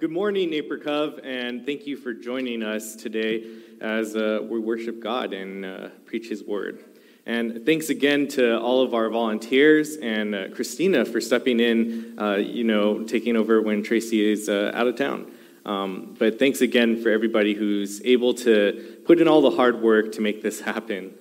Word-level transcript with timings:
good 0.00 0.12
morning, 0.12 0.50
NaperCov, 0.50 1.26
and 1.26 1.66
thank 1.66 1.84
you 1.84 1.96
for 1.96 2.14
joining 2.14 2.62
us 2.62 2.94
today 2.94 3.44
as 3.80 4.14
uh, 4.14 4.38
we 4.48 4.60
worship 4.60 5.02
God 5.02 5.32
and 5.32 5.64
uh, 5.64 5.88
preach 6.04 6.28
His 6.28 6.44
Word. 6.44 6.84
And 7.26 7.66
thanks 7.66 7.88
again 7.88 8.28
to 8.28 8.60
all 8.60 8.82
of 8.82 8.94
our 8.94 9.10
volunteers 9.10 9.96
and 9.96 10.36
uh, 10.36 10.48
Christina 10.54 11.04
for 11.04 11.20
stepping 11.20 11.58
in, 11.58 12.16
uh, 12.16 12.34
you 12.34 12.62
know, 12.62 13.02
taking 13.02 13.36
over 13.36 13.60
when 13.60 13.82
Tracy 13.82 14.30
is 14.30 14.48
uh, 14.48 14.70
out 14.72 14.86
of 14.86 14.94
town. 14.94 15.32
Um, 15.66 16.14
but 16.16 16.38
thanks 16.38 16.60
again 16.60 17.02
for 17.02 17.10
everybody 17.10 17.54
who's 17.54 18.00
able 18.04 18.34
to 18.34 19.00
put 19.04 19.20
in 19.20 19.26
all 19.26 19.40
the 19.40 19.50
hard 19.50 19.82
work 19.82 20.12
to 20.12 20.20
make 20.20 20.42
this 20.42 20.60
happen. 20.60 21.12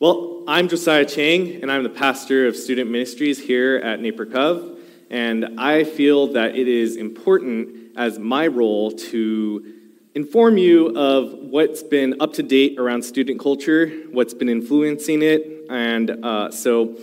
Well, 0.00 0.42
I'm 0.48 0.68
Josiah 0.68 1.04
Chang, 1.04 1.60
and 1.60 1.70
I'm 1.70 1.82
the 1.82 1.90
pastor 1.90 2.46
of 2.46 2.56
student 2.56 2.90
ministries 2.90 3.38
here 3.38 3.76
at 3.76 4.00
NaperCov. 4.00 4.78
And 5.12 5.60
I 5.60 5.84
feel 5.84 6.28
that 6.28 6.56
it 6.56 6.66
is 6.66 6.96
important 6.96 7.96
as 7.98 8.18
my 8.18 8.46
role 8.46 8.90
to 8.90 9.74
inform 10.14 10.56
you 10.56 10.96
of 10.96 11.34
what's 11.34 11.82
been 11.82 12.16
up 12.18 12.32
to 12.34 12.42
date 12.42 12.78
around 12.78 13.02
student 13.02 13.38
culture, 13.38 13.88
what's 14.10 14.32
been 14.32 14.48
influencing 14.48 15.20
it. 15.20 15.66
And 15.68 16.24
uh, 16.24 16.50
so, 16.50 16.96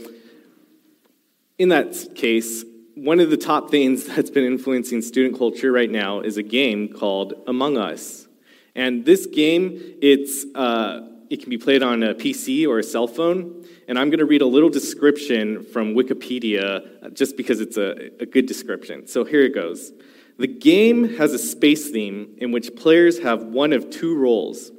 in 1.59 1.69
that 1.69 2.15
case, 2.15 2.65
one 2.95 3.19
of 3.19 3.29
the 3.29 3.37
top 3.37 3.69
things 3.69 4.05
that's 4.15 4.31
been 4.31 4.45
influencing 4.45 5.03
student 5.03 5.37
culture 5.37 5.71
right 5.71 5.89
now 5.89 6.21
is 6.21 6.37
a 6.37 6.43
game 6.43 6.89
called 6.91 7.35
Among 7.45 7.77
Us. 7.77 8.27
And 8.75 9.05
this 9.05 9.27
game, 9.27 9.79
it's, 10.01 10.45
uh, 10.55 11.08
it 11.29 11.41
can 11.41 11.49
be 11.49 11.57
played 11.57 11.83
on 11.83 12.03
a 12.03 12.13
PC 12.13 12.67
or 12.67 12.79
a 12.79 12.83
cell 12.83 13.07
phone 13.07 13.65
and 13.89 13.97
I'm 13.97 14.11
going 14.11 14.19
to 14.19 14.25
read 14.25 14.43
a 14.43 14.45
little 14.45 14.69
description 14.69 15.63
from 15.63 15.95
Wikipedia 15.95 17.03
uh, 17.03 17.09
just 17.09 17.35
because 17.35 17.59
it's 17.59 17.75
a, 17.75 18.11
a 18.21 18.25
good 18.27 18.45
description. 18.45 19.07
So 19.07 19.25
here 19.25 19.41
it 19.41 19.55
goes. 19.55 19.91
The 20.37 20.47
game 20.47 21.17
has 21.17 21.33
a 21.33 21.39
space 21.39 21.89
theme 21.89 22.35
in 22.37 22.51
which 22.51 22.75
players 22.75 23.19
have 23.23 23.43
one 23.43 23.73
of 23.73 23.89
two 23.89 24.15
roles. 24.15 24.71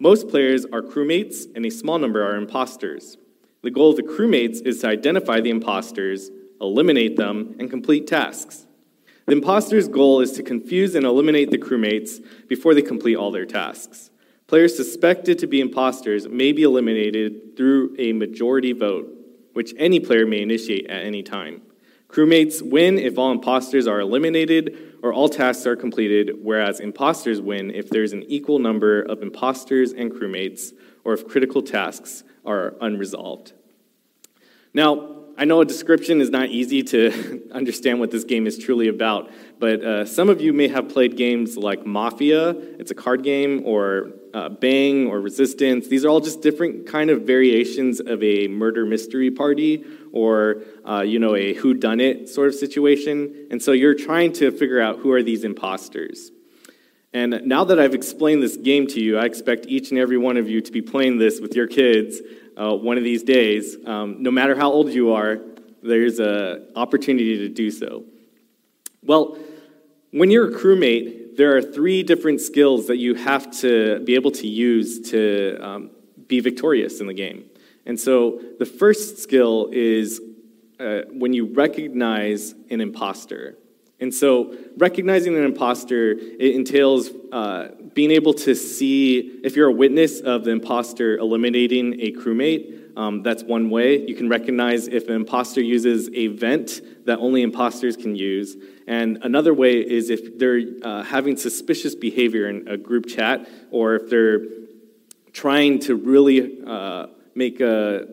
Most 0.00 0.28
players 0.28 0.64
are 0.66 0.82
crewmates, 0.82 1.46
and 1.54 1.64
a 1.64 1.70
small 1.70 1.98
number 1.98 2.22
are 2.22 2.34
imposters. 2.36 3.16
The 3.62 3.70
goal 3.70 3.90
of 3.90 3.96
the 3.96 4.02
crewmates 4.02 4.60
is 4.66 4.80
to 4.80 4.88
identify 4.88 5.40
the 5.40 5.50
imposters, 5.50 6.28
eliminate 6.60 7.16
them, 7.16 7.54
and 7.60 7.70
complete 7.70 8.08
tasks. 8.08 8.66
The 9.26 9.32
imposter's 9.32 9.86
goal 9.88 10.20
is 10.20 10.32
to 10.32 10.42
confuse 10.42 10.96
and 10.96 11.06
eliminate 11.06 11.50
the 11.50 11.58
crewmates 11.58 12.22
before 12.48 12.74
they 12.74 12.82
complete 12.82 13.14
all 13.14 13.30
their 13.30 13.46
tasks. 13.46 14.10
Players 14.46 14.76
suspected 14.76 15.38
to 15.38 15.46
be 15.46 15.60
imposters 15.60 16.28
may 16.28 16.52
be 16.52 16.62
eliminated 16.62 17.56
through 17.56 17.96
a 17.98 18.12
majority 18.12 18.72
vote, 18.72 19.10
which 19.54 19.72
any 19.78 20.00
player 20.00 20.26
may 20.26 20.42
initiate 20.42 20.88
at 20.90 21.04
any 21.04 21.22
time. 21.22 21.62
Crewmates 22.08 22.62
win 22.62 22.98
if 22.98 23.18
all 23.18 23.32
imposters 23.32 23.86
are 23.86 24.00
eliminated 24.00 24.98
or 25.02 25.12
all 25.12 25.28
tasks 25.28 25.66
are 25.66 25.74
completed, 25.74 26.36
whereas 26.42 26.78
imposters 26.78 27.40
win 27.40 27.70
if 27.70 27.90
there's 27.90 28.12
an 28.12 28.22
equal 28.24 28.58
number 28.58 29.02
of 29.02 29.22
imposters 29.22 29.92
and 29.92 30.12
crewmates 30.12 30.72
or 31.04 31.14
if 31.14 31.26
critical 31.26 31.62
tasks 31.62 32.22
are 32.44 32.74
unresolved. 32.80 33.52
Now, 34.72 35.23
I 35.36 35.44
know 35.44 35.60
a 35.60 35.64
description 35.64 36.20
is 36.20 36.30
not 36.30 36.50
easy 36.50 36.82
to 36.84 37.48
understand 37.52 37.98
what 37.98 38.12
this 38.12 38.24
game 38.24 38.46
is 38.46 38.56
truly 38.56 38.86
about, 38.86 39.30
but 39.58 39.82
uh, 39.82 40.04
some 40.06 40.28
of 40.28 40.40
you 40.40 40.52
may 40.52 40.68
have 40.68 40.88
played 40.88 41.16
games 41.16 41.56
like 41.56 41.84
Mafia, 41.84 42.50
it's 42.50 42.92
a 42.92 42.94
card 42.94 43.24
game, 43.24 43.62
or 43.64 44.12
uh, 44.32 44.48
Bang 44.48 45.08
or 45.08 45.20
Resistance. 45.20 45.88
These 45.88 46.04
are 46.04 46.08
all 46.08 46.20
just 46.20 46.40
different 46.40 46.86
kind 46.86 47.10
of 47.10 47.22
variations 47.22 48.00
of 48.00 48.22
a 48.22 48.46
murder 48.46 48.86
mystery 48.86 49.30
party 49.30 49.84
or, 50.12 50.62
uh, 50.88 51.00
you 51.00 51.18
know, 51.18 51.34
a 51.34 51.54
who 51.54 51.74
done 51.74 52.00
it 52.00 52.28
sort 52.28 52.48
of 52.48 52.54
situation. 52.54 53.48
And 53.50 53.60
so 53.60 53.72
you're 53.72 53.94
trying 53.94 54.32
to 54.34 54.52
figure 54.52 54.80
out 54.80 55.00
who 55.00 55.12
are 55.12 55.22
these 55.22 55.42
imposters. 55.42 56.30
And 57.12 57.42
now 57.44 57.62
that 57.64 57.78
I've 57.78 57.94
explained 57.94 58.42
this 58.42 58.56
game 58.56 58.88
to 58.88 59.00
you, 59.00 59.18
I 59.18 59.24
expect 59.24 59.66
each 59.66 59.90
and 59.90 60.00
every 60.00 60.18
one 60.18 60.36
of 60.36 60.48
you 60.48 60.60
to 60.60 60.72
be 60.72 60.82
playing 60.82 61.18
this 61.18 61.40
with 61.40 61.54
your 61.54 61.68
kids 61.68 62.20
uh, 62.56 62.74
one 62.74 62.98
of 62.98 63.04
these 63.04 63.22
days, 63.22 63.76
um, 63.86 64.22
no 64.22 64.30
matter 64.30 64.56
how 64.56 64.70
old 64.70 64.92
you 64.92 65.12
are, 65.12 65.40
there's 65.82 66.18
an 66.18 66.68
opportunity 66.76 67.38
to 67.38 67.48
do 67.48 67.70
so. 67.70 68.04
Well, 69.02 69.36
when 70.10 70.30
you're 70.30 70.56
a 70.56 70.58
crewmate, 70.58 71.36
there 71.36 71.56
are 71.56 71.62
three 71.62 72.02
different 72.02 72.40
skills 72.40 72.86
that 72.86 72.98
you 72.98 73.14
have 73.14 73.50
to 73.60 74.00
be 74.00 74.14
able 74.14 74.30
to 74.30 74.46
use 74.46 75.10
to 75.10 75.58
um, 75.60 75.90
be 76.28 76.40
victorious 76.40 77.00
in 77.00 77.06
the 77.06 77.14
game. 77.14 77.44
And 77.86 77.98
so 77.98 78.40
the 78.58 78.64
first 78.64 79.18
skill 79.18 79.68
is 79.72 80.20
uh, 80.80 81.02
when 81.10 81.32
you 81.32 81.46
recognize 81.46 82.54
an 82.70 82.80
imposter. 82.80 83.56
And 84.00 84.12
so, 84.12 84.56
recognizing 84.76 85.36
an 85.36 85.44
imposter 85.44 86.10
it 86.10 86.54
entails 86.54 87.10
uh, 87.32 87.68
being 87.94 88.10
able 88.10 88.34
to 88.34 88.54
see 88.54 89.40
if 89.44 89.56
you're 89.56 89.68
a 89.68 89.72
witness 89.72 90.20
of 90.20 90.44
the 90.44 90.50
imposter 90.50 91.16
eliminating 91.16 92.00
a 92.00 92.12
crewmate. 92.12 92.80
Um, 92.96 93.22
that's 93.22 93.42
one 93.42 93.70
way. 93.70 94.04
You 94.06 94.14
can 94.14 94.28
recognize 94.28 94.86
if 94.86 95.08
an 95.08 95.14
imposter 95.14 95.60
uses 95.60 96.08
a 96.12 96.28
vent 96.28 96.80
that 97.06 97.18
only 97.18 97.42
imposters 97.42 97.96
can 97.96 98.14
use. 98.14 98.56
And 98.86 99.18
another 99.22 99.54
way 99.54 99.74
is 99.74 100.10
if 100.10 100.38
they're 100.38 100.60
uh, 100.82 101.02
having 101.02 101.36
suspicious 101.36 101.94
behavior 101.94 102.48
in 102.48 102.68
a 102.68 102.76
group 102.76 103.06
chat 103.06 103.48
or 103.70 103.96
if 103.96 104.10
they're 104.10 104.40
trying 105.32 105.80
to 105.80 105.96
really 105.96 106.62
uh, 106.64 107.08
make 107.34 107.60
a, 107.60 108.06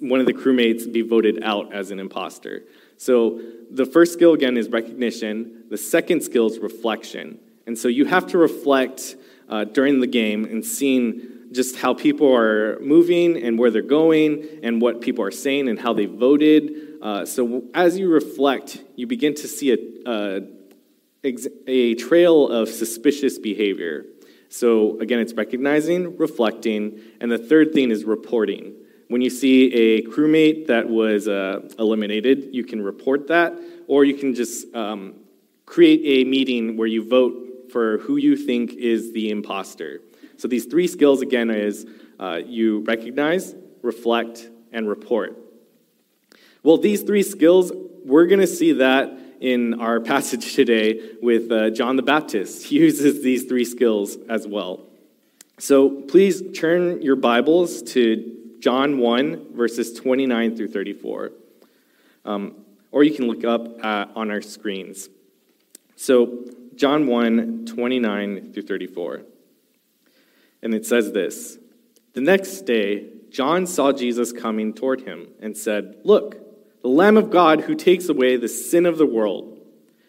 one 0.00 0.20
of 0.20 0.26
the 0.26 0.34
crewmates 0.34 0.90
be 0.90 1.02
voted 1.02 1.42
out 1.42 1.72
as 1.72 1.90
an 1.90 1.98
imposter. 1.98 2.64
So 2.98 3.40
the 3.70 3.86
first 3.86 4.12
skill, 4.12 4.34
again, 4.34 4.56
is 4.56 4.68
recognition. 4.68 5.64
The 5.70 5.78
second 5.78 6.22
skill 6.22 6.46
is 6.46 6.58
reflection. 6.58 7.40
And 7.66 7.78
so 7.78 7.88
you 7.88 8.04
have 8.06 8.26
to 8.28 8.38
reflect 8.38 9.16
uh, 9.48 9.64
during 9.64 10.00
the 10.00 10.06
game 10.06 10.44
and 10.44 10.64
seeing 10.64 11.22
just 11.52 11.76
how 11.76 11.94
people 11.94 12.34
are 12.34 12.78
moving 12.80 13.42
and 13.42 13.58
where 13.58 13.70
they're 13.70 13.82
going 13.82 14.46
and 14.62 14.80
what 14.80 15.00
people 15.00 15.24
are 15.24 15.30
saying 15.30 15.68
and 15.68 15.78
how 15.78 15.92
they 15.92 16.06
voted. 16.06 16.98
Uh, 17.02 17.26
so 17.26 17.64
as 17.74 17.98
you 17.98 18.08
reflect, 18.08 18.82
you 18.96 19.06
begin 19.06 19.34
to 19.34 19.46
see 19.46 19.72
a, 19.72 20.40
a, 21.24 21.34
a 21.66 21.94
trail 21.96 22.48
of 22.48 22.68
suspicious 22.68 23.38
behavior. 23.38 24.06
So 24.48 25.00
again, 25.00 25.18
it's 25.20 25.34
recognizing, 25.34 26.16
reflecting, 26.16 27.00
and 27.20 27.30
the 27.30 27.38
third 27.38 27.72
thing 27.72 27.90
is 27.90 28.04
reporting. 28.04 28.74
When 29.08 29.20
you 29.20 29.30
see 29.30 29.72
a 29.72 30.02
crewmate 30.02 30.68
that 30.68 30.88
was 30.88 31.28
uh, 31.28 31.68
eliminated, 31.78 32.48
you 32.52 32.64
can 32.64 32.80
report 32.80 33.28
that, 33.28 33.54
or 33.86 34.04
you 34.04 34.14
can 34.14 34.34
just 34.34 34.74
um, 34.74 35.16
create 35.66 36.00
a 36.04 36.28
meeting 36.28 36.76
where 36.76 36.86
you 36.86 37.06
vote 37.06 37.51
for 37.72 37.98
who 37.98 38.16
you 38.16 38.36
think 38.36 38.74
is 38.74 39.12
the 39.12 39.30
imposter. 39.30 40.00
So 40.36 40.48
these 40.48 40.66
three 40.66 40.86
skills 40.86 41.22
again 41.22 41.50
is 41.50 41.86
uh, 42.20 42.40
you 42.44 42.80
recognize, 42.80 43.54
reflect, 43.82 44.48
and 44.72 44.88
report. 44.88 45.38
Well, 46.62 46.78
these 46.78 47.02
three 47.02 47.22
skills, 47.22 47.72
we're 48.04 48.26
going 48.26 48.40
to 48.40 48.46
see 48.46 48.72
that 48.74 49.18
in 49.40 49.80
our 49.80 50.00
passage 50.12 50.54
today 50.54 51.10
with 51.20 51.50
uh, 51.50 51.70
John 51.70 51.96
the 51.96 52.02
Baptist. 52.02 52.66
He 52.66 52.78
uses 52.78 53.22
these 53.22 53.44
three 53.44 53.64
skills 53.64 54.16
as 54.28 54.46
well. 54.46 54.86
So 55.58 55.90
please 55.90 56.42
turn 56.58 57.02
your 57.02 57.16
Bibles 57.16 57.82
to 57.82 58.56
John 58.60 58.98
1, 58.98 59.54
verses 59.54 59.92
29 59.92 60.56
through 60.56 60.68
34. 60.68 61.32
Um, 62.24 62.54
or 62.92 63.02
you 63.02 63.12
can 63.12 63.26
look 63.26 63.44
up 63.44 63.84
at, 63.84 64.10
on 64.14 64.30
our 64.30 64.42
screens. 64.42 65.08
So, 65.96 66.44
John 66.76 67.06
1, 67.06 67.66
29 67.66 68.52
through 68.52 68.62
34. 68.62 69.22
And 70.62 70.74
it 70.74 70.86
says 70.86 71.12
this 71.12 71.58
The 72.14 72.20
next 72.20 72.62
day, 72.62 73.08
John 73.30 73.66
saw 73.66 73.92
Jesus 73.92 74.32
coming 74.32 74.74
toward 74.74 75.02
him 75.02 75.28
and 75.40 75.56
said, 75.56 75.96
Look, 76.04 76.82
the 76.82 76.88
Lamb 76.88 77.16
of 77.16 77.30
God 77.30 77.62
who 77.62 77.74
takes 77.74 78.08
away 78.08 78.36
the 78.36 78.48
sin 78.48 78.86
of 78.86 78.98
the 78.98 79.06
world. 79.06 79.60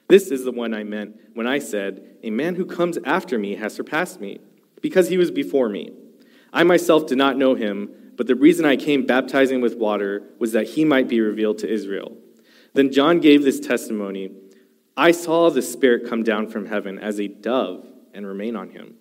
This 0.09 0.29
is 0.29 0.43
the 0.43 0.51
one 0.51 0.73
I 0.73 0.83
meant 0.83 1.19
when 1.33 1.47
I 1.47 1.59
said, 1.59 2.17
A 2.23 2.29
man 2.29 2.55
who 2.55 2.65
comes 2.65 2.97
after 3.05 3.39
me 3.39 3.55
has 3.55 3.73
surpassed 3.73 4.19
me, 4.19 4.39
because 4.81 5.09
he 5.09 5.17
was 5.17 5.31
before 5.31 5.69
me. 5.69 5.93
I 6.51 6.63
myself 6.63 7.07
did 7.07 7.17
not 7.17 7.37
know 7.37 7.55
him 7.55 7.89
but 8.15 8.27
the 8.27 8.35
reason 8.35 8.65
I 8.65 8.75
came 8.75 9.05
baptizing 9.05 9.61
with 9.61 9.77
water 9.77 10.23
was 10.39 10.51
that 10.51 10.69
he 10.69 10.85
might 10.85 11.07
be 11.07 11.19
revealed 11.19 11.57
to 11.59 11.69
Israel. 11.69 12.15
Then 12.73 12.91
John 12.91 13.19
gave 13.19 13.43
this 13.43 13.59
testimony 13.59 14.31
I 14.95 15.11
saw 15.11 15.49
the 15.49 15.61
Spirit 15.61 16.07
come 16.07 16.23
down 16.23 16.47
from 16.47 16.67
heaven 16.67 16.99
as 16.99 17.19
a 17.19 17.27
dove 17.27 17.87
and 18.13 18.27
remain 18.27 18.55
on 18.55 18.69
him. 18.69 18.95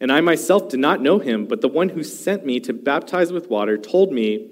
And 0.00 0.12
I 0.12 0.20
myself 0.20 0.68
did 0.68 0.80
not 0.80 1.00
know 1.00 1.18
him, 1.18 1.46
but 1.46 1.60
the 1.60 1.68
one 1.68 1.90
who 1.90 2.02
sent 2.02 2.44
me 2.44 2.60
to 2.60 2.72
baptize 2.72 3.32
with 3.32 3.48
water 3.48 3.76
told 3.76 4.12
me, 4.12 4.50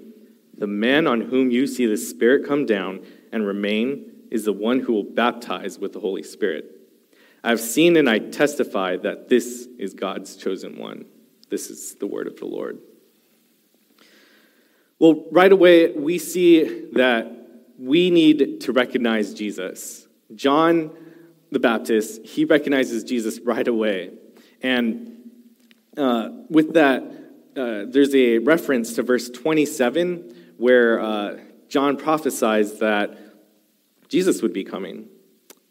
The 0.57 0.67
man 0.67 1.07
on 1.07 1.21
whom 1.21 1.51
you 1.51 1.67
see 1.67 1.85
the 1.85 1.97
Spirit 1.97 2.47
come 2.47 2.65
down 2.65 3.05
and 3.31 3.45
remain 3.45 4.11
is 4.29 4.45
the 4.45 4.53
one 4.53 4.81
who 4.81 4.93
will 4.93 5.03
baptize 5.03 5.79
with 5.79 5.93
the 5.93 5.99
Holy 5.99 6.23
Spirit. 6.23 6.65
I 7.43 7.49
have 7.49 7.61
seen 7.61 7.95
and 7.95 8.09
I 8.09 8.19
testify 8.19 8.97
that 8.97 9.29
this 9.29 9.67
is 9.77 9.93
God's 9.93 10.35
chosen 10.35 10.77
one. 10.77 11.05
This 11.49 11.69
is 11.69 11.95
the 11.95 12.07
word 12.07 12.27
of 12.27 12.35
the 12.37 12.45
Lord. 12.45 12.79
Well, 14.99 15.25
right 15.31 15.51
away, 15.51 15.91
we 15.91 16.17
see 16.17 16.89
that 16.93 17.31
we 17.77 18.09
need 18.09 18.61
to 18.61 18.73
recognize 18.73 19.33
Jesus. 19.33 20.06
John 20.35 20.91
the 21.51 21.59
Baptist, 21.59 22.25
he 22.25 22.45
recognizes 22.45 23.03
Jesus 23.03 23.39
right 23.39 23.67
away. 23.67 24.11
And 24.61 25.31
uh, 25.97 26.29
with 26.49 26.73
that, 26.73 27.03
uh, 27.55 27.85
there's 27.87 28.13
a 28.13 28.39
reference 28.39 28.93
to 28.95 29.03
verse 29.03 29.29
27 29.29 30.53
where 30.57 30.99
uh, 30.99 31.37
John 31.69 31.97
prophesies 31.97 32.79
that 32.79 33.17
Jesus 34.09 34.41
would 34.41 34.53
be 34.53 34.63
coming. 34.63 35.07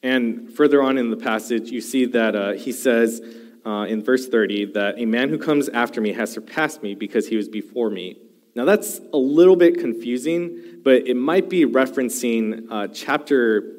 And 0.03 0.53
further 0.53 0.83
on 0.83 0.99
in 0.99 1.11
the 1.11 1.17
passage, 1.17 1.71
you 1.71 1.81
see 1.81 2.07
that 2.07 2.37
uh, 2.37 2.53
he 2.53 2.73
says 2.73 3.21
uh, 3.65 3.87
in 3.89 4.03
verse 4.03 4.29
30 4.29 4.73
that 4.73 4.99
a 4.99 5.05
man 5.05 5.29
who 5.29 5.39
comes 5.39 5.69
after 5.69 6.01
me 6.01 6.13
has 6.13 6.33
surpassed 6.33 6.83
me 6.83 6.95
because 6.95 7.29
he 7.29 7.37
was 7.37 7.49
before 7.49 7.91
me. 7.91 8.19
Now, 8.55 8.65
that's 8.65 9.01
a 9.13 9.19
little 9.19 9.57
bit 9.57 9.79
confusing, 9.79 10.81
but 10.83 11.07
it 11.07 11.15
might 11.15 11.51
be 11.51 11.67
referencing 11.67 12.67
uh, 12.71 12.89
chapter 12.89 13.76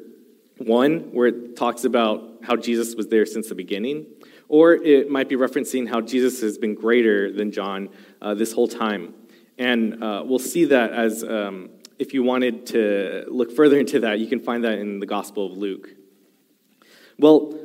1, 0.58 1.12
where 1.12 1.28
it 1.28 1.56
talks 1.56 1.84
about 1.84 2.38
how 2.42 2.56
Jesus 2.56 2.94
was 2.94 3.08
there 3.08 3.26
since 3.26 3.48
the 3.48 3.54
beginning, 3.54 4.06
or 4.48 4.74
it 4.74 5.10
might 5.10 5.28
be 5.28 5.36
referencing 5.36 5.88
how 5.88 6.00
Jesus 6.00 6.40
has 6.40 6.58
been 6.58 6.74
greater 6.74 7.32
than 7.32 7.52
John 7.52 7.88
uh, 8.20 8.34
this 8.34 8.52
whole 8.52 8.68
time. 8.68 9.14
And 9.58 10.02
uh, 10.02 10.22
we'll 10.24 10.38
see 10.38 10.66
that 10.66 10.92
as 10.92 11.24
um, 11.24 11.70
if 11.98 12.14
you 12.14 12.22
wanted 12.22 12.66
to 12.66 13.24
look 13.28 13.54
further 13.54 13.78
into 13.78 14.00
that, 14.00 14.20
you 14.20 14.26
can 14.26 14.40
find 14.40 14.64
that 14.64 14.78
in 14.78 15.00
the 15.00 15.06
Gospel 15.06 15.46
of 15.46 15.58
Luke. 15.58 15.90
Well, 17.18 17.58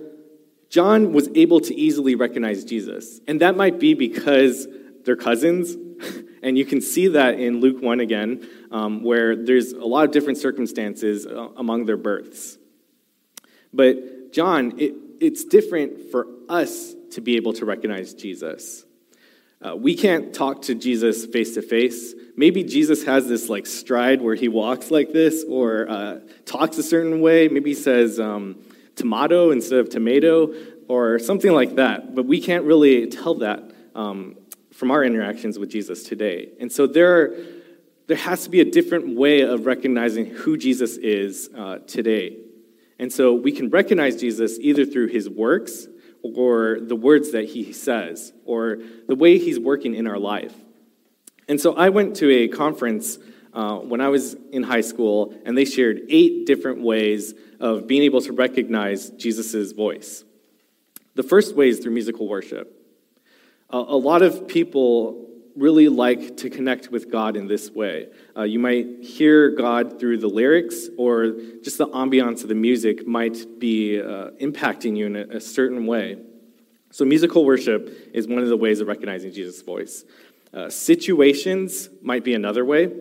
John 0.69 1.13
was 1.13 1.29
able 1.35 1.59
to 1.61 1.75
easily 1.75 2.15
recognize 2.15 2.65
Jesus, 2.65 3.21
and 3.27 3.41
that 3.41 3.55
might 3.55 3.79
be 3.79 3.93
because 3.93 4.67
they're 5.05 5.15
cousins. 5.15 5.75
and 6.43 6.57
you 6.57 6.65
can 6.65 6.81
see 6.81 7.09
that 7.09 7.39
in 7.39 7.59
Luke 7.59 7.81
1 7.81 7.99
again, 7.99 8.47
um, 8.71 9.03
where 9.03 9.35
there's 9.35 9.71
a 9.73 9.85
lot 9.85 10.05
of 10.05 10.11
different 10.11 10.39
circumstances 10.39 11.27
uh, 11.27 11.49
among 11.55 11.85
their 11.85 11.97
births. 11.97 12.57
But 13.73 14.31
John, 14.31 14.79
it, 14.79 14.93
it's 15.19 15.45
different 15.45 16.11
for 16.11 16.27
us 16.49 16.93
to 17.11 17.21
be 17.21 17.35
able 17.37 17.53
to 17.53 17.65
recognize 17.65 18.13
Jesus. 18.13 18.85
Uh, 19.61 19.75
we 19.75 19.95
can't 19.95 20.33
talk 20.33 20.63
to 20.63 20.75
Jesus 20.75 21.25
face 21.25 21.53
to 21.53 21.61
face. 21.61 22.13
Maybe 22.35 22.63
Jesus 22.63 23.05
has 23.05 23.27
this 23.27 23.47
like 23.47 23.65
stride 23.65 24.21
where 24.21 24.35
he 24.35 24.49
walks 24.49 24.91
like 24.91 25.13
this 25.13 25.45
or 25.47 25.89
uh, 25.89 26.19
talks 26.45 26.77
a 26.77 26.83
certain 26.83 27.21
way. 27.21 27.47
Maybe 27.47 27.69
he 27.69 27.75
says 27.75 28.19
um, 28.19 28.57
tomato 28.95 29.51
instead 29.51 29.79
of 29.79 29.89
tomato 29.89 30.53
or 30.89 31.17
something 31.19 31.53
like 31.53 31.75
that. 31.75 32.13
But 32.13 32.25
we 32.25 32.41
can't 32.41 32.65
really 32.65 33.07
tell 33.07 33.35
that 33.35 33.71
um, 33.95 34.35
from 34.73 34.91
our 34.91 35.03
interactions 35.03 35.57
with 35.57 35.69
Jesus 35.69 36.03
today. 36.03 36.49
And 36.59 36.69
so 36.69 36.85
there, 36.85 37.33
there 38.07 38.17
has 38.17 38.43
to 38.43 38.49
be 38.49 38.59
a 38.59 38.69
different 38.69 39.15
way 39.15 39.41
of 39.41 39.65
recognizing 39.65 40.25
who 40.25 40.57
Jesus 40.57 40.97
is 40.97 41.49
uh, 41.55 41.77
today. 41.87 42.42
And 42.99 43.11
so 43.11 43.33
we 43.33 43.51
can 43.51 43.69
recognize 43.69 44.19
Jesus 44.19 44.57
either 44.59 44.85
through 44.85 45.07
his 45.07 45.29
works 45.29 45.87
or 46.21 46.79
the 46.81 46.95
words 46.95 47.31
that 47.31 47.45
he 47.45 47.73
says 47.73 48.33
or 48.45 48.77
the 49.07 49.15
way 49.15 49.37
he's 49.37 49.59
working 49.59 49.93
in 49.93 50.07
our 50.07 50.19
life. 50.19 50.53
And 51.47 51.59
so 51.59 51.75
I 51.75 51.89
went 51.89 52.15
to 52.17 52.29
a 52.31 52.47
conference 52.47 53.17
uh, 53.53 53.77
when 53.77 54.01
I 54.01 54.07
was 54.07 54.35
in 54.51 54.63
high 54.63 54.81
school, 54.81 55.35
and 55.45 55.57
they 55.57 55.65
shared 55.65 56.01
eight 56.09 56.47
different 56.47 56.81
ways 56.81 57.33
of 57.59 57.85
being 57.85 58.01
able 58.01 58.21
to 58.21 58.33
recognize 58.33 59.11
Jesus' 59.11 59.73
voice. 59.73 60.23
The 61.15 61.23
first 61.23 61.55
way 61.55 61.69
is 61.69 61.79
through 61.79 61.91
musical 61.91 62.27
worship. 62.27 62.73
A, 63.69 63.77
a 63.77 63.97
lot 63.97 64.23
of 64.23 64.47
people 64.47 65.29
really 65.55 65.87
like 65.87 66.37
to 66.37 66.49
connect 66.49 66.89
with 66.89 67.11
God 67.11 67.35
in 67.35 67.47
this 67.47 67.69
way. 67.69 68.07
Uh, 68.35 68.43
you 68.43 68.59
might 68.59 69.01
hear 69.01 69.49
God 69.49 69.99
through 69.99 70.17
the 70.17 70.27
lyrics, 70.27 70.89
or 70.97 71.33
just 71.63 71.77
the 71.77 71.87
ambiance 71.87 72.41
of 72.41 72.49
the 72.49 72.55
music 72.55 73.05
might 73.05 73.59
be 73.59 74.01
uh, 74.01 74.31
impacting 74.41 74.97
you 74.97 75.05
in 75.05 75.15
a, 75.15 75.37
a 75.37 75.41
certain 75.41 75.85
way. 75.85 76.17
So, 76.91 77.05
musical 77.05 77.45
worship 77.45 78.11
is 78.13 78.27
one 78.27 78.39
of 78.39 78.49
the 78.49 78.57
ways 78.57 78.79
of 78.79 78.87
recognizing 78.87 79.31
Jesus' 79.31 79.61
voice. 79.61 80.05
Uh, 80.53 80.69
situations 80.69 81.89
might 82.01 82.23
be 82.23 82.35
another 82.35 82.63
way. 82.63 82.91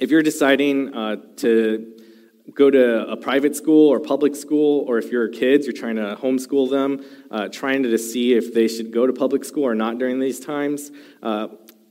If 0.00 0.10
you're 0.10 0.22
deciding 0.22 0.94
uh, 0.94 1.16
to 1.36 2.00
go 2.54 2.70
to 2.70 3.08
a 3.08 3.16
private 3.16 3.54
school 3.54 3.88
or 3.88 4.00
public 4.00 4.34
school, 4.34 4.84
or 4.88 4.98
if 4.98 5.10
you're 5.12 5.28
kids, 5.28 5.66
you're 5.66 5.74
trying 5.74 5.96
to 5.96 6.16
homeschool 6.20 6.70
them, 6.70 7.04
uh, 7.30 7.48
trying 7.48 7.82
to 7.82 7.98
see 7.98 8.34
if 8.34 8.54
they 8.54 8.66
should 8.66 8.92
go 8.92 9.06
to 9.06 9.12
public 9.12 9.44
school 9.44 9.64
or 9.64 9.74
not 9.74 9.98
during 9.98 10.18
these 10.18 10.40
times, 10.40 10.90
uh, 11.22 11.48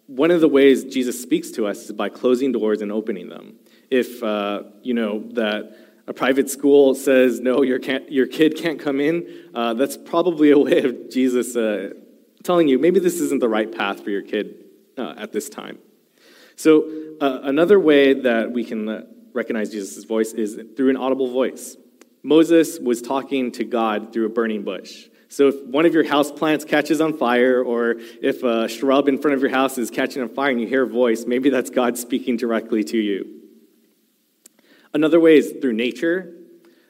one 0.10 0.32
of 0.32 0.42
the 0.42 0.48
ways 0.48 0.84
Jesus 0.86 1.22
speaks 1.22 1.52
to 1.52 1.68
us 1.68 1.86
is 1.86 1.92
by 1.92 2.10
closing 2.10 2.52
doors 2.52 2.82
and 2.82 2.92
opening 2.92 3.30
them. 3.30 3.60
If, 3.92 4.24
uh, 4.24 4.64
you 4.82 4.96
know, 4.96 5.30
that 5.34 5.78
a 6.08 6.14
private 6.14 6.50
school 6.50 6.96
says, 6.96 7.40
no, 7.40 7.62
your, 7.62 7.80
your 8.10 8.26
kid 8.26 8.58
can't 8.58 8.80
come 8.80 9.00
in, 9.00 9.52
uh, 9.54 9.76
that's 9.76 9.98
probably 9.98 10.50
a 10.50 10.58
way 10.58 10.80
of 10.80 11.12
Jesus 11.12 11.56
uh, 11.56 11.94
telling 12.44 12.68
you 12.68 12.80
maybe 12.80 13.00
this 13.00 13.22
isn't 13.22 13.40
the 13.40 13.48
right 13.48 13.72
path 13.72 14.04
for 14.04 14.10
your 14.10 14.24
kid 14.24 14.66
uh, 14.98 15.14
at 15.16 15.32
this 15.32 15.48
time. 15.48 15.78
So, 16.56 16.90
uh, 17.22 17.42
another 17.44 17.80
way 17.80 18.14
that 18.14 18.52
we 18.52 18.64
can 18.64 18.90
uh, 18.90 19.04
recognize 19.34 19.70
Jesus' 19.70 20.04
voice 20.06 20.34
is 20.34 20.60
through 20.76 20.90
an 20.90 20.98
audible 20.98 21.32
voice. 21.32 21.78
Moses 22.24 22.80
was 22.80 23.02
talking 23.02 23.52
to 23.54 23.64
God 23.64 24.12
through 24.12 24.26
a 24.26 24.30
burning 24.30 24.64
bush. 24.64 25.09
So 25.32 25.50
if 25.50 25.64
one 25.64 25.86
of 25.86 25.94
your 25.94 26.04
house 26.04 26.32
plants 26.32 26.66
catches 26.66 27.00
on 27.00 27.16
fire, 27.16 27.64
or 27.64 27.98
if 28.22 28.44
a 28.44 28.68
shrub 28.68 29.08
in 29.08 29.20
front 29.20 29.36
of 29.36 29.42
your 29.42 29.52
house 29.52 29.78
is 29.78 29.92
catching 29.92 30.24
on 30.24 30.30
fire 30.30 30.50
and 30.50 30.60
you 30.60 30.68
hear 30.68 30.84
a 30.84 30.88
voice, 30.88 31.26
maybe 31.26 31.52
that's 31.52 31.70
God 31.70 32.00
speaking 32.00 32.36
directly 32.36 32.84
to 32.86 32.98
you. 32.98 33.40
Another 34.92 35.20
way 35.20 35.38
is 35.38 35.54
through 35.62 35.74
nature. 35.74 36.34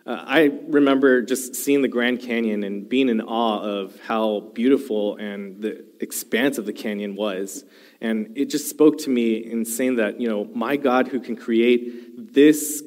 Uh, 0.06 0.24
I 0.26 0.52
remember 0.70 1.22
just 1.22 1.54
seeing 1.54 1.82
the 1.82 1.90
Grand 1.90 2.22
Canyon 2.22 2.64
and 2.64 2.88
being 2.88 3.10
in 3.10 3.20
awe 3.20 3.62
of 3.62 4.00
how 4.00 4.40
beautiful 4.54 5.18
and 5.18 5.62
the 5.62 5.86
expanse 6.00 6.58
of 6.58 6.66
the 6.66 6.74
canyon 6.74 7.16
was. 7.16 7.66
And 8.00 8.38
it 8.38 8.46
just 8.46 8.70
spoke 8.70 9.00
to 9.00 9.10
me 9.10 9.36
in 9.36 9.66
saying 9.66 9.98
that, 9.98 10.22
you 10.22 10.30
know, 10.30 10.46
my 10.46 10.78
God 10.78 11.10
who 11.10 11.20
can 11.20 11.36
create 11.36 12.34
this 12.34 12.82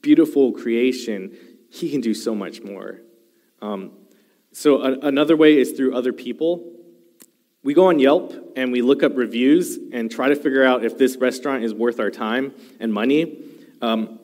beautiful 0.00 0.52
creation, 0.52 1.36
he 1.68 1.90
can 1.90 2.00
do 2.00 2.14
so 2.14 2.34
much 2.34 2.62
more. 2.62 3.02
Um, 3.60 3.92
so, 4.58 4.80
a- 4.80 4.98
another 5.00 5.36
way 5.36 5.58
is 5.58 5.72
through 5.72 5.94
other 5.94 6.14
people. 6.14 6.72
We 7.62 7.74
go 7.74 7.88
on 7.88 7.98
Yelp 7.98 8.32
and 8.56 8.72
we 8.72 8.80
look 8.80 9.02
up 9.02 9.14
reviews 9.14 9.78
and 9.92 10.10
try 10.10 10.30
to 10.30 10.34
figure 10.34 10.64
out 10.64 10.82
if 10.82 10.96
this 10.96 11.18
restaurant 11.18 11.62
is 11.62 11.74
worth 11.74 12.00
our 12.00 12.10
time 12.10 12.54
and 12.80 12.90
money. 12.90 13.44
Um, 13.82 14.18